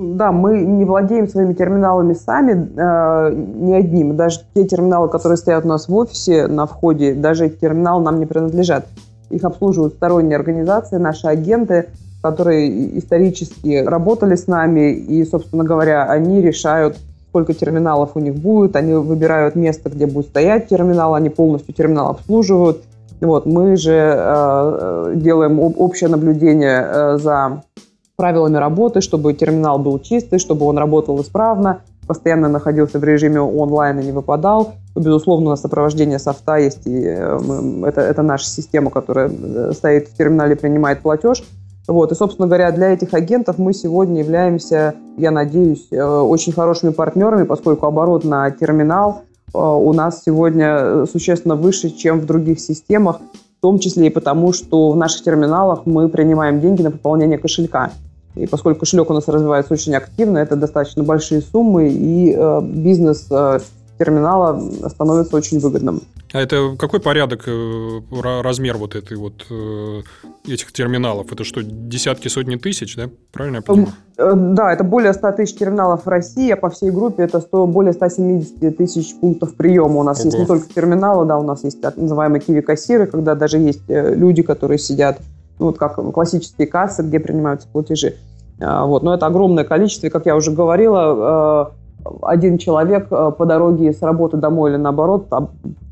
Да, 0.00 0.32
мы 0.32 0.62
не 0.62 0.86
владеем 0.86 1.28
своими 1.28 1.52
терминалами 1.52 2.14
сами, 2.14 2.70
э, 2.74 3.34
не 3.34 3.74
одним. 3.74 4.16
Даже 4.16 4.40
те 4.54 4.64
терминалы, 4.64 5.08
которые 5.10 5.36
стоят 5.36 5.66
у 5.66 5.68
нас 5.68 5.88
в 5.88 5.94
офисе 5.94 6.46
на 6.46 6.64
входе, 6.64 7.12
даже 7.12 7.46
эти 7.46 7.56
терминалы 7.56 8.02
нам 8.02 8.18
не 8.18 8.24
принадлежат. 8.24 8.86
Их 9.28 9.44
обслуживают 9.44 9.92
сторонние 9.92 10.36
организации, 10.36 10.96
наши 10.96 11.26
агенты, 11.26 11.90
которые 12.22 12.98
исторически 12.98 13.84
работали 13.84 14.36
с 14.36 14.46
нами, 14.46 14.90
и, 14.90 15.22
собственно 15.26 15.64
говоря, 15.64 16.04
они 16.04 16.40
решают, 16.40 16.96
сколько 17.28 17.52
терминалов 17.52 18.12
у 18.14 18.20
них 18.20 18.36
будет, 18.36 18.76
они 18.76 18.94
выбирают 18.94 19.54
место, 19.54 19.90
где 19.90 20.06
будет 20.06 20.28
стоять 20.28 20.68
терминал, 20.68 21.14
они 21.14 21.28
полностью 21.28 21.74
терминал 21.74 22.08
обслуживают. 22.08 22.84
Вот, 23.20 23.44
мы 23.44 23.76
же 23.76 23.92
э, 23.92 25.12
делаем 25.16 25.60
общее 25.60 26.08
наблюдение 26.08 26.86
э, 26.86 27.18
за 27.18 27.62
правилами 28.20 28.58
работы, 28.58 29.00
чтобы 29.00 29.32
терминал 29.32 29.78
был 29.78 29.98
чистый, 29.98 30.38
чтобы 30.38 30.66
он 30.66 30.76
работал 30.76 31.18
исправно, 31.22 31.80
постоянно 32.06 32.48
находился 32.48 32.98
в 32.98 33.04
режиме 33.04 33.40
онлайн 33.40 33.98
и 33.98 34.04
не 34.04 34.12
выпадал. 34.12 34.74
Безусловно, 34.94 35.46
у 35.46 35.50
нас 35.50 35.62
сопровождение 35.62 36.18
софта 36.18 36.56
есть, 36.56 36.86
и 36.86 37.02
э, 37.02 37.84
это, 37.86 38.02
это 38.02 38.20
наша 38.20 38.44
система, 38.44 38.90
которая 38.90 39.30
э, 39.30 39.72
стоит 39.72 40.08
в 40.08 40.16
терминале, 40.18 40.54
принимает 40.54 41.00
платеж. 41.00 41.42
Вот. 41.88 42.12
И, 42.12 42.14
собственно 42.14 42.46
говоря, 42.46 42.70
для 42.72 42.90
этих 42.90 43.14
агентов 43.14 43.56
мы 43.56 43.72
сегодня 43.72 44.20
являемся, 44.20 44.96
я 45.16 45.30
надеюсь, 45.30 45.86
э, 45.90 46.04
очень 46.04 46.52
хорошими 46.52 46.90
партнерами, 46.90 47.44
поскольку 47.44 47.86
оборот 47.86 48.24
на 48.24 48.50
терминал 48.50 49.22
у 49.54 49.92
нас 49.94 50.22
сегодня 50.24 51.06
существенно 51.06 51.56
выше, 51.56 51.88
чем 51.88 52.20
в 52.20 52.26
других 52.26 52.60
системах, 52.60 53.16
в 53.60 53.62
том 53.62 53.78
числе 53.78 54.06
и 54.06 54.10
потому, 54.10 54.52
что 54.52 54.90
в 54.90 54.96
наших 54.96 55.22
терминалах 55.24 55.86
мы 55.86 56.08
принимаем 56.08 56.60
деньги 56.60 56.82
на 56.82 56.90
пополнение 56.90 57.38
кошелька. 57.38 57.90
И 58.36 58.46
поскольку 58.46 58.80
кошелек 58.80 59.10
у 59.10 59.14
нас 59.14 59.26
развивается 59.28 59.72
очень 59.74 59.94
активно, 59.94 60.38
это 60.38 60.56
достаточно 60.56 61.02
большие 61.02 61.42
суммы, 61.42 61.88
и 61.88 62.32
э, 62.36 62.60
бизнес 62.62 63.26
э, 63.30 63.58
терминала 63.98 64.60
становится 64.88 65.36
очень 65.36 65.58
выгодным. 65.58 66.02
А 66.32 66.40
это 66.40 66.76
какой 66.78 67.00
порядок, 67.00 67.42
э, 67.46 68.00
размер 68.42 68.76
вот 68.76 68.94
этой 68.94 69.16
вот 69.16 69.46
э, 69.50 70.02
этих 70.46 70.72
терминалов? 70.72 71.32
Это 71.32 71.42
что, 71.42 71.62
десятки, 71.62 72.28
сотни 72.28 72.56
тысяч, 72.56 72.96
да? 72.96 73.10
Правильно 73.32 73.56
я 73.56 73.62
понимаю? 73.62 73.92
Э, 74.16 74.32
да, 74.34 74.72
это 74.72 74.84
более 74.84 75.12
100 75.12 75.32
тысяч 75.32 75.56
терминалов 75.56 76.06
в 76.06 76.08
России, 76.08 76.50
а 76.50 76.56
по 76.56 76.70
всей 76.70 76.90
группе 76.90 77.24
это 77.24 77.40
100, 77.40 77.66
более 77.66 77.92
170 77.92 78.76
тысяч 78.76 79.14
пунктов 79.16 79.56
приема. 79.56 79.98
У 79.98 80.02
нас 80.04 80.20
Ого. 80.20 80.26
есть 80.26 80.38
не 80.38 80.46
только 80.46 80.72
терминалы, 80.72 81.26
да, 81.26 81.36
у 81.36 81.42
нас 81.42 81.64
есть 81.64 81.80
так 81.80 81.96
называемые 81.96 82.40
киви-кассиры, 82.40 83.06
когда 83.06 83.34
даже 83.34 83.58
есть 83.58 83.82
люди, 83.88 84.42
которые 84.42 84.78
сидят, 84.78 85.18
ну, 85.60 85.66
вот 85.66 85.78
как 85.78 85.94
классические 86.12 86.66
кассы, 86.66 87.02
где 87.02 87.20
принимаются 87.20 87.68
платежи. 87.68 88.16
А, 88.60 88.86
вот, 88.86 89.02
но 89.02 89.14
это 89.14 89.26
огромное 89.26 89.64
количество, 89.64 90.06
и, 90.06 90.10
как 90.10 90.26
я 90.26 90.34
уже 90.34 90.50
говорила, 90.50 91.72
один 92.22 92.58
человек 92.58 93.08
э, 93.10 93.30
по 93.36 93.44
дороге 93.44 93.92
с 93.92 94.00
работы 94.00 94.38
домой 94.38 94.70
или 94.70 94.78
наоборот 94.78 95.26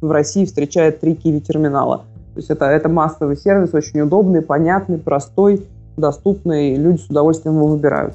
в 0.00 0.10
России 0.10 0.46
встречает 0.46 1.00
три 1.00 1.14
киви-терминала. 1.14 1.98
То 2.34 2.38
есть 2.40 2.50
это, 2.50 2.64
это 2.66 2.88
массовый 2.88 3.36
сервис, 3.36 3.74
очень 3.74 4.00
удобный, 4.00 4.42
понятный, 4.42 4.98
простой, 4.98 5.66
доступный, 5.96 6.70
и 6.70 6.76
люди 6.76 7.00
с 7.00 7.10
удовольствием 7.10 7.56
его 7.56 7.66
выбирают. 7.66 8.14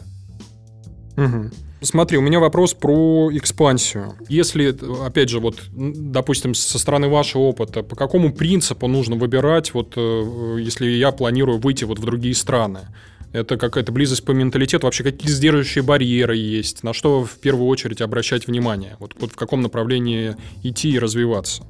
Угу. 1.17 1.49
Смотри, 1.83 2.17
у 2.17 2.21
меня 2.21 2.39
вопрос 2.39 2.73
про 2.73 3.29
экспансию. 3.33 4.13
Если, 4.29 4.73
опять 5.05 5.29
же, 5.29 5.39
вот, 5.41 5.55
допустим, 5.71 6.53
со 6.53 6.79
стороны 6.79 7.09
вашего 7.09 7.43
опыта, 7.43 7.83
по 7.83 7.95
какому 7.95 8.31
принципу 8.31 8.87
нужно 8.87 9.17
выбирать, 9.17 9.73
вот, 9.73 9.93
э, 9.97 10.57
если 10.59 10.87
я 10.87 11.11
планирую 11.11 11.59
выйти 11.59 11.83
вот 11.83 11.99
в 11.99 12.05
другие 12.05 12.35
страны? 12.35 12.79
Это 13.33 13.57
какая-то 13.57 13.91
близость 13.91 14.23
по 14.23 14.31
менталитету. 14.31 14.87
Вообще, 14.87 15.03
какие 15.03 15.29
сдерживающие 15.29 15.83
барьеры 15.83 16.37
есть? 16.37 16.83
На 16.83 16.93
что 16.93 17.23
в 17.25 17.31
первую 17.39 17.67
очередь 17.67 17.99
обращать 17.99 18.47
внимание? 18.47 18.95
Вот, 18.99 19.15
вот 19.19 19.31
в 19.31 19.35
каком 19.35 19.61
направлении 19.61 20.35
идти 20.61 20.91
и 20.91 20.99
развиваться? 20.99 21.63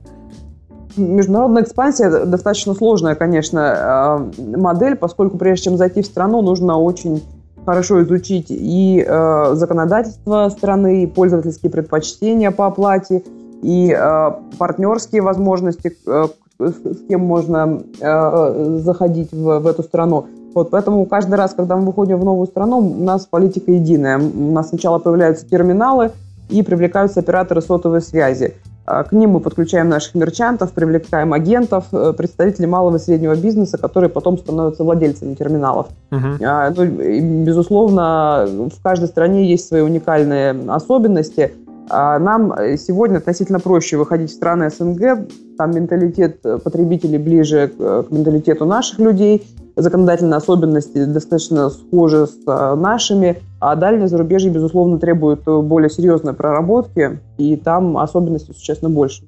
Международная 0.96 1.64
экспансия 1.64 2.26
достаточно 2.26 2.76
сложная, 2.76 3.16
конечно, 3.16 3.62
а, 3.62 4.32
модель, 4.38 4.96
поскольку 4.96 5.40
прежде 5.40 5.66
чем 5.66 5.78
зайти 5.78 6.04
в 6.04 6.06
страну, 6.06 6.44
нужно 6.44 6.78
очень 6.78 7.24
хорошо 7.66 8.02
изучить 8.04 8.48
и 8.50 9.06
э, 9.06 9.52
законодательство 9.56 10.50
страны, 10.50 11.04
и 11.04 11.08
пользовательские 11.08 11.72
предпочтения 11.72 12.52
по 12.52 12.68
оплате, 12.68 13.24
и 13.62 13.96
э, 13.98 14.32
партнерские 14.58 15.22
возможности, 15.22 15.98
э, 16.06 16.28
с 16.60 17.08
кем 17.08 17.22
можно 17.22 17.82
э, 18.00 18.80
заходить 18.84 19.32
в, 19.32 19.60
в 19.60 19.68
эту 19.68 19.84
страну. 19.84 20.28
Вот, 20.54 20.70
поэтому 20.70 21.06
каждый 21.06 21.36
раз, 21.36 21.54
когда 21.54 21.76
мы 21.76 21.86
выходим 21.86 22.20
в 22.20 22.26
новую 22.26 22.46
страну, 22.46 22.78
у 22.78 23.04
нас 23.04 23.26
политика 23.26 23.72
единая. 23.72 24.20
У 24.20 24.52
нас 24.52 24.70
сначала 24.70 25.00
появляются 25.00 25.48
терминалы 25.48 26.12
и 26.50 26.62
привлекаются 26.62 27.22
операторы 27.22 27.62
сотовой 27.62 28.02
связи. 28.02 28.54
А, 28.86 29.04
к 29.04 29.12
ним 29.14 29.32
мы 29.32 29.40
подключаем 29.40 29.90
наших 29.90 30.16
мерчантов, 30.16 30.74
привлекаем 30.74 31.34
агентов, 31.34 31.86
э, 31.92 32.14
представителей 32.18 32.68
малого 32.68 32.98
и 32.98 33.00
среднего 33.00 33.36
бизнеса, 33.36 33.78
которые 33.78 34.10
потом 34.10 34.38
становятся 34.38 34.84
владельцами 34.84 35.36
терминалов. 35.36 35.88
Uh-huh. 36.12 36.74
Ну, 36.76 37.44
безусловно, 37.46 38.46
в 38.48 38.82
каждой 38.82 39.08
стране 39.08 39.50
есть 39.50 39.68
свои 39.68 39.82
уникальные 39.82 40.52
особенности. 40.68 41.54
А 41.90 42.18
нам 42.20 42.54
сегодня 42.78 43.18
относительно 43.18 43.60
проще 43.60 43.98
выходить 43.98 44.32
в 44.32 44.34
страны 44.34 44.70
СНГ. 44.70 45.28
Там 45.58 45.72
менталитет 45.72 46.42
потребителей 46.42 47.18
ближе 47.18 47.72
к 47.78 48.08
менталитету 48.10 48.66
наших 48.66 49.00
людей 49.00 49.44
законодательные 49.76 50.38
особенности 50.38 51.06
достаточно 51.06 51.70
схожи 51.70 52.28
с 52.28 52.38
э, 52.46 52.76
нашими, 52.76 53.42
а 53.60 53.76
дальнее 53.76 54.08
зарубежье, 54.08 54.52
безусловно, 54.52 55.00
требует 55.00 55.48
э, 55.48 55.62
более 55.62 55.90
серьезной 55.90 56.34
проработки, 56.34 57.20
и 57.38 57.56
там 57.56 57.98
особенностей 57.98 58.54
существенно 58.54 58.92
больше. 58.92 59.24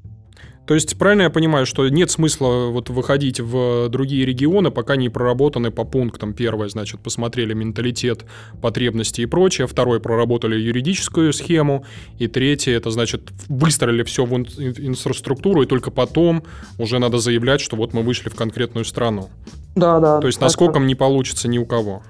То 0.67 0.73
есть 0.73 0.97
правильно 0.97 1.23
я 1.23 1.29
понимаю, 1.29 1.65
что 1.65 1.87
нет 1.89 2.09
смысла 2.09 2.69
вот 2.71 2.89
выходить 2.89 3.39
в 3.39 3.87
другие 3.89 4.25
регионы, 4.25 4.71
пока 4.71 4.95
не 4.95 5.09
проработаны 5.09 5.69
по 5.69 5.83
пунктам. 5.83 6.33
Первое, 6.33 6.69
значит, 6.69 6.99
посмотрели 7.01 7.53
менталитет, 7.53 8.25
потребности 8.61 9.21
и 9.21 9.25
прочее. 9.27 9.67
Второе, 9.67 9.99
проработали 9.99 10.55
юридическую 10.55 11.33
схему. 11.33 11.85
И 12.17 12.27
третье, 12.27 12.71
это 12.73 12.89
значит, 12.89 13.31
выстроили 13.47 14.03
все 14.03 14.25
в 14.25 14.35
инфраструктуру, 14.35 15.61
и 15.61 15.65
только 15.67 15.91
потом 15.91 16.43
уже 16.79 16.97
надо 16.97 17.19
заявлять, 17.19 17.61
что 17.61 17.75
вот 17.75 17.93
мы 17.93 18.01
вышли 18.01 18.29
в 18.29 18.35
конкретную 18.35 18.85
страну. 18.85 19.29
Да, 19.75 19.99
да. 19.99 20.19
То 20.19 20.27
есть 20.27 20.41
наскоком 20.41 20.87
не 20.87 20.95
получится 20.95 21.47
ни 21.47 21.57
у 21.57 21.65
кого. 21.65 22.01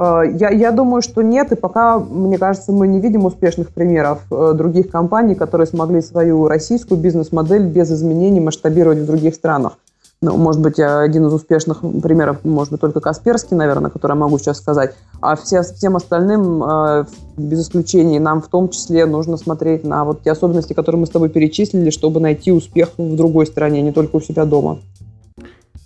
А, 0.00 0.22
я, 0.22 0.48
я 0.48 0.72
думаю, 0.72 1.02
что 1.02 1.20
нет, 1.20 1.52
и 1.52 1.56
пока, 1.56 1.98
мне 1.98 2.38
кажется, 2.38 2.72
мы 2.72 2.88
не 2.88 3.00
видим 3.00 3.26
успешных 3.26 3.68
примеров 3.68 4.20
э, 4.30 4.52
других 4.54 4.88
компаний, 4.90 5.34
которые 5.34 5.66
смогли 5.66 6.00
свою 6.00 6.48
российскую 6.48 6.98
бизнес-модель 6.98 7.66
без 7.66 7.92
изменений 7.92 8.40
масштабировать 8.40 9.00
в 9.00 9.06
других 9.06 9.34
странах. 9.34 9.74
Ну, 10.22 10.38
может 10.38 10.62
быть, 10.62 10.80
один 10.80 11.26
из 11.26 11.34
успешных 11.34 11.80
примеров, 11.80 12.38
может 12.44 12.72
быть, 12.72 12.80
только 12.80 13.00
Касперский, 13.00 13.54
наверное, 13.54 13.90
который 13.90 14.12
я 14.12 14.16
могу 14.16 14.38
сейчас 14.38 14.56
сказать. 14.56 14.94
А 15.20 15.36
все, 15.36 15.60
всем 15.60 15.96
остальным, 15.96 16.64
э, 16.64 17.04
без 17.36 17.60
исключений, 17.60 18.18
нам 18.18 18.40
в 18.40 18.48
том 18.48 18.70
числе 18.70 19.04
нужно 19.04 19.36
смотреть 19.36 19.84
на 19.84 20.06
вот 20.06 20.22
те 20.22 20.32
особенности, 20.32 20.72
которые 20.72 21.00
мы 21.00 21.08
с 21.08 21.10
тобой 21.10 21.28
перечислили, 21.28 21.90
чтобы 21.90 22.20
найти 22.20 22.52
успех 22.52 22.92
в 22.96 23.16
другой 23.16 23.46
стране, 23.46 23.82
не 23.82 23.92
только 23.92 24.16
у 24.16 24.20
себя 24.22 24.46
дома. 24.46 24.78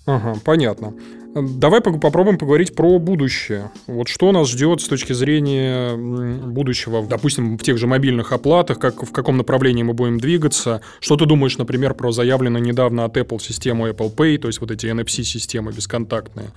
Ага, 0.07 0.35
понятно. 0.44 0.92
Давай 1.35 1.81
попробуем 1.81 2.38
поговорить 2.38 2.77
про 2.77 2.99
будущее. 3.01 3.73
Вот 3.88 4.07
что 4.07 4.31
нас 4.31 4.49
ждет 4.49 4.81
с 4.81 4.87
точки 4.87 5.12
зрения 5.12 5.97
будущего, 5.97 7.05
допустим, 7.05 7.59
в 7.59 7.62
тех 7.62 7.77
же 7.77 7.88
мобильных 7.88 8.33
оплатах, 8.33 8.79
как, 8.79 9.03
в 9.03 9.11
каком 9.11 9.37
направлении 9.37 9.83
мы 9.83 9.94
будем 9.94 10.20
двигаться. 10.20 10.81
Что 11.01 11.16
ты 11.16 11.27
думаешь, 11.27 11.59
например, 11.59 11.94
про 11.94 12.12
заявленную 12.12 12.62
недавно 12.62 13.05
от 13.05 13.16
Apple 13.16 13.42
систему 13.42 13.88
Apple 13.88 14.14
Pay, 14.14 14.38
то 14.38 14.47
есть 14.47 14.61
вот 14.61 14.70
эти 14.70 14.87
NFC-системы 14.87 15.73
бесконтактные? 15.73 16.51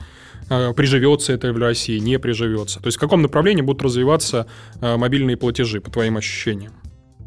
А, 0.49 0.73
приживется 0.73 1.33
это 1.33 1.51
в 1.51 1.57
России, 1.57 1.97
не 1.97 2.19
приживется? 2.19 2.79
То 2.79 2.87
есть 2.87 2.97
в 2.97 3.01
каком 3.01 3.23
направлении 3.23 3.63
будут 3.63 3.81
развиваться 3.81 4.45
а, 4.79 4.97
мобильные 4.97 5.37
платежи, 5.37 5.81
по 5.81 5.89
твоим 5.89 6.17
ощущениям? 6.17 6.73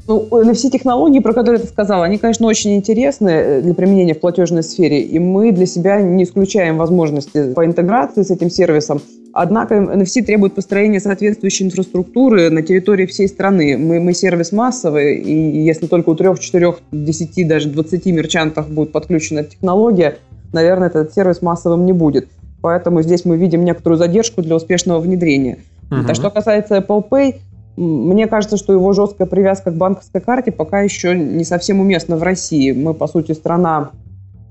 Ну, 0.07 0.55
все 0.55 0.71
технологии, 0.71 1.21
про 1.21 1.33
которые 1.33 1.61
ты 1.61 1.69
сказала, 1.69 2.05
они, 2.05 2.19
конечно, 2.19 2.47
очень 2.47 2.77
интересны 2.77 3.31
э, 3.31 3.61
для 3.63 3.75
применения 3.75 4.15
в 4.15 4.21
платежной 4.21 4.63
сфере, 4.63 5.01
и 5.01 5.19
мы 5.19 5.53
для 5.53 5.67
себя 5.67 6.01
не 6.01 6.25
исключаем 6.25 6.79
возможности 6.79 7.53
по 7.53 7.65
интеграции 7.65 8.23
с 8.23 8.31
этим 8.31 8.51
сервисом. 8.51 9.01
Однако 9.33 9.77
NFC 9.77 10.23
требует 10.23 10.55
построения 10.55 10.99
соответствующей 11.01 11.65
инфраструктуры 11.65 12.51
на 12.51 12.63
территории 12.63 13.07
всей 13.07 13.29
страны. 13.29 13.77
Мы, 13.79 14.01
мы 14.01 14.13
сервис 14.13 14.51
массовый, 14.51 15.19
и 15.19 15.63
если 15.63 15.87
только 15.87 16.11
у 16.11 16.15
трех, 16.17 16.41
четырех, 16.41 16.81
десяти, 16.91 17.45
даже 17.45 17.69
двадцати 17.69 18.11
мерчантов 18.11 18.69
будет 18.69 18.93
подключена 18.93 19.45
технология, 19.45 20.19
наверное, 20.53 20.89
этот 20.89 21.15
сервис 21.15 21.43
массовым 21.43 21.87
не 21.87 21.93
будет. 21.93 22.29
Поэтому 22.61 23.03
здесь 23.03 23.25
мы 23.25 23.37
видим 23.37 23.65
некоторую 23.65 23.99
задержку 23.99 24.43
для 24.43 24.57
успешного 24.57 24.99
внедрения. 24.99 25.59
Uh-huh. 25.91 26.05
А 26.09 26.15
что 26.15 26.31
касается 26.31 26.77
Apple 26.77 27.09
Pay, 27.09 27.37
мне 27.81 28.27
кажется, 28.27 28.59
что 28.59 28.75
его 28.75 28.93
жесткая 28.93 29.27
привязка 29.27 29.71
к 29.71 29.75
банковской 29.75 30.21
карте 30.21 30.53
пока 30.53 30.83
еще 30.83 31.16
не 31.16 31.45
совсем 31.45 31.81
уместна 31.81 32.16
в 32.16 32.23
России. 32.23 32.73
Мы, 32.73 32.93
по 32.93 33.07
сути, 33.07 33.33
страна 33.33 33.93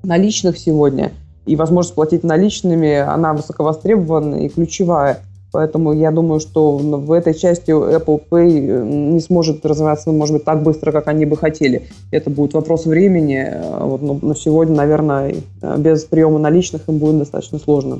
наличных 0.04 0.58
сегодня, 0.58 1.12
и 1.46 1.56
возможность 1.56 1.94
платить 1.94 2.24
наличными, 2.24 2.96
она 2.96 3.34
высоковостребована 3.34 4.46
и 4.46 4.50
ключевая. 4.50 5.20
Поэтому 5.52 5.94
я 5.94 6.12
думаю, 6.12 6.40
что 6.40 6.78
в 6.78 7.12
этой 7.12 7.34
части 7.34 7.70
Apple 7.70 8.22
Pay 8.30 8.84
не 8.84 9.20
сможет 9.20 9.64
развиваться, 9.66 10.12
может 10.12 10.34
быть, 10.34 10.44
так 10.44 10.64
быстро, 10.64 10.92
как 10.92 11.08
они 11.08 11.26
бы 11.26 11.38
хотели. 11.38 11.88
Это 12.12 12.30
будет 12.30 12.54
вопрос 12.54 12.86
времени. 12.86 13.48
Э, 13.48 13.84
вот, 13.84 14.02
но 14.02 14.34
сегодня, 14.36 14.76
наверное, 14.76 15.36
без 15.78 16.04
приема 16.04 16.40
наличных 16.40 16.88
им 16.88 16.98
будет 16.98 17.20
достаточно 17.20 17.60
сложно. 17.60 18.00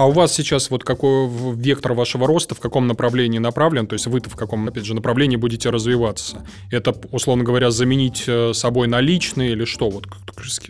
А 0.00 0.06
у 0.06 0.12
вас 0.12 0.32
сейчас 0.32 0.70
вот 0.70 0.82
какой 0.82 1.28
вектор 1.56 1.92
вашего 1.92 2.26
роста, 2.26 2.54
в 2.54 2.58
каком 2.58 2.86
направлении 2.86 3.38
направлен? 3.38 3.86
То 3.86 3.92
есть 3.92 4.06
вы 4.06 4.20
в 4.24 4.34
каком, 4.34 4.66
опять 4.66 4.86
же, 4.86 4.94
направлении 4.94 5.36
будете 5.36 5.68
развиваться? 5.68 6.38
Это, 6.70 6.94
условно 7.12 7.44
говоря, 7.44 7.70
заменить 7.70 8.24
э, 8.26 8.54
собой 8.54 8.88
наличные 8.88 9.52
или 9.52 9.66
что? 9.66 9.90
Вот 9.90 10.04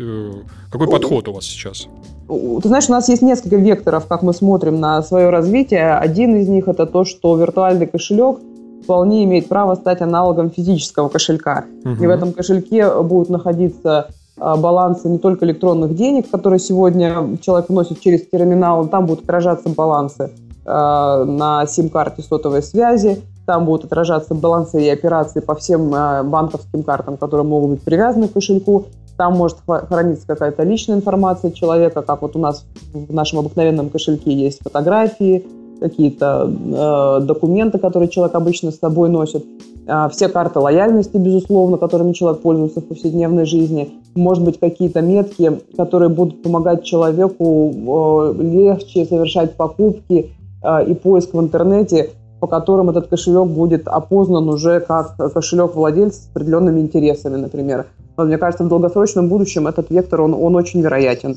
э, 0.01 0.33
какой 0.73 0.89
подход 0.89 1.29
у 1.29 1.33
вас 1.33 1.45
сейчас? 1.45 1.87
Ты 2.27 2.67
знаешь, 2.67 2.89
у 2.89 2.91
нас 2.91 3.09
есть 3.09 3.23
несколько 3.23 3.55
векторов, 3.55 4.09
как 4.09 4.23
мы 4.23 4.35
смотрим 4.35 4.81
на 4.81 5.01
свое 5.01 5.31
развитие. 5.31 5.95
Один 5.95 6.35
из 6.35 6.49
них 6.49 6.67
это 6.67 6.85
то, 6.87 7.05
что 7.05 7.39
виртуальный 7.39 7.87
кошелек 7.87 8.41
вполне 8.83 9.23
имеет 9.23 9.49
право 9.49 9.77
стать 9.77 10.01
аналогом 10.01 10.51
физического 10.51 11.09
кошелька. 11.09 11.67
Угу. 11.85 12.03
И 12.03 12.07
в 12.09 12.11
этом 12.11 12.33
кошельке 12.33 13.01
будут 13.01 13.29
находиться 13.29 14.09
а, 14.41 14.57
балансы 14.57 15.09
не 15.09 15.19
только 15.19 15.45
электронных 15.45 15.95
денег, 15.95 16.31
которые 16.31 16.59
сегодня 16.59 17.37
человек 17.43 17.69
вносит 17.69 18.01
через 18.01 18.27
терминал, 18.27 18.87
там 18.87 19.05
будут 19.05 19.25
отражаться 19.25 19.69
балансы 19.69 20.31
э, 20.65 21.25
на 21.27 21.67
сим-карте 21.67 22.23
сотовой 22.23 22.63
связи, 22.63 23.23
там 23.45 23.67
будут 23.67 23.85
отражаться 23.85 24.35
балансы 24.35 24.83
и 24.83 24.89
операции 24.89 25.41
по 25.41 25.55
всем 25.55 25.95
э, 25.95 26.23
банковским 26.23 26.83
картам, 26.83 27.19
которые 27.19 27.47
могут 27.47 27.71
быть 27.71 27.83
привязаны 27.83 28.29
к 28.29 28.33
кошельку. 28.33 28.87
Там 29.19 29.37
может 29.37 29.59
храниться 29.67 30.27
какая-то 30.27 30.63
личная 30.63 30.97
информация 30.97 31.51
человека, 31.51 32.01
как 32.01 32.23
вот 32.23 32.35
у 32.35 32.39
нас 32.39 32.65
в 32.95 33.13
нашем 33.13 33.41
обыкновенном 33.41 33.91
кошельке 33.91 34.33
есть 34.33 34.61
фотографии, 34.63 35.45
какие-то 35.81 36.51
э, 36.51 37.25
документы, 37.25 37.79
которые 37.79 38.09
человек 38.09 38.35
обычно 38.35 38.71
с 38.71 38.79
собой 38.79 39.09
носит, 39.09 39.45
э, 39.87 40.09
все 40.11 40.29
карты 40.29 40.59
лояльности, 40.59 41.17
безусловно, 41.17 41.79
которыми 41.79 42.13
человек 42.13 42.43
пользуется 42.43 42.81
в 42.81 42.85
повседневной 42.85 43.47
жизни, 43.47 43.91
может 44.15 44.45
быть, 44.45 44.61
какие-то 44.61 45.01
метки, 45.01 45.61
которые 45.77 46.09
будут 46.09 46.43
помогать 46.43 46.85
человеку 46.85 47.73
э, 47.73 48.43
легче 48.43 49.05
совершать 49.07 49.57
покупки 49.57 50.31
э, 50.63 50.85
и 50.87 50.95
поиск 50.95 51.35
в 51.35 51.41
интернете, 51.41 52.11
по 52.41 52.47
которым 52.47 52.91
этот 52.91 53.09
кошелек 53.09 53.49
будет 53.49 53.87
опознан 53.87 54.49
уже 54.49 54.81
как 54.81 55.17
кошелек 55.33 55.75
владельца 55.75 56.23
с 56.23 56.29
определенными 56.31 56.81
интересами, 56.81 57.37
например. 57.37 57.87
Но 58.17 58.25
мне 58.25 58.39
кажется, 58.39 58.65
в 58.65 58.69
долгосрочном 58.69 59.29
будущем 59.29 59.67
этот 59.67 59.91
вектор, 59.91 60.23
он, 60.23 60.35
он 60.35 60.57
очень 60.57 60.81
вероятен. 60.81 61.37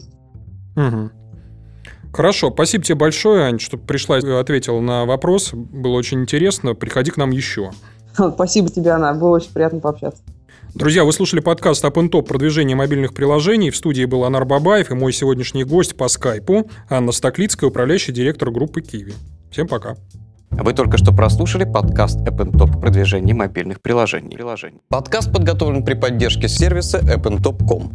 Угу. 0.75 1.22
Хорошо, 2.13 2.51
спасибо 2.51 2.83
тебе 2.83 2.95
большое, 2.95 3.45
Ань, 3.45 3.59
что 3.59 3.77
пришла 3.77 4.19
и 4.19 4.29
ответила 4.29 4.79
на 4.79 5.05
вопрос. 5.05 5.51
Было 5.53 5.93
очень 5.93 6.21
интересно. 6.21 6.75
Приходи 6.75 7.09
к 7.09 7.17
нам 7.17 7.31
еще. 7.31 7.71
Спасибо 8.13 8.69
тебе, 8.69 8.91
Анна. 8.91 9.13
Было 9.15 9.29
очень 9.29 9.51
приятно 9.51 9.79
пообщаться. 9.79 10.21
Друзья, 10.75 11.03
вы 11.03 11.11
слушали 11.11 11.39
подкаст 11.39 11.83
Up 11.83 11.95
Top 12.09 12.23
продвижение 12.23 12.75
мобильных 12.75 13.13
приложений. 13.13 13.71
В 13.71 13.75
студии 13.75 14.05
был 14.05 14.25
Анар 14.25 14.45
Бабаев 14.45 14.91
и 14.91 14.95
мой 14.95 15.11
сегодняшний 15.11 15.63
гость 15.63 15.95
по 15.95 16.07
скайпу 16.07 16.69
Анна 16.89 17.11
Стоклицкая, 17.11 17.69
управляющий 17.69 18.11
директор 18.11 18.51
группы 18.51 18.81
Киви. 18.81 19.13
Всем 19.51 19.67
пока. 19.67 19.95
Вы 20.51 20.73
только 20.73 20.97
что 20.97 21.11
прослушали 21.13 21.63
подкаст 21.63 22.19
App 22.19 22.51
Top 22.51 22.79
продвижение 22.79 23.33
мобильных 23.33 23.81
приложений. 23.81 24.37
Подкаст 24.89 25.31
подготовлен 25.33 25.83
при 25.83 25.95
поддержке 25.95 26.47
сервиса 26.47 26.99
appntop.com. 26.99 27.91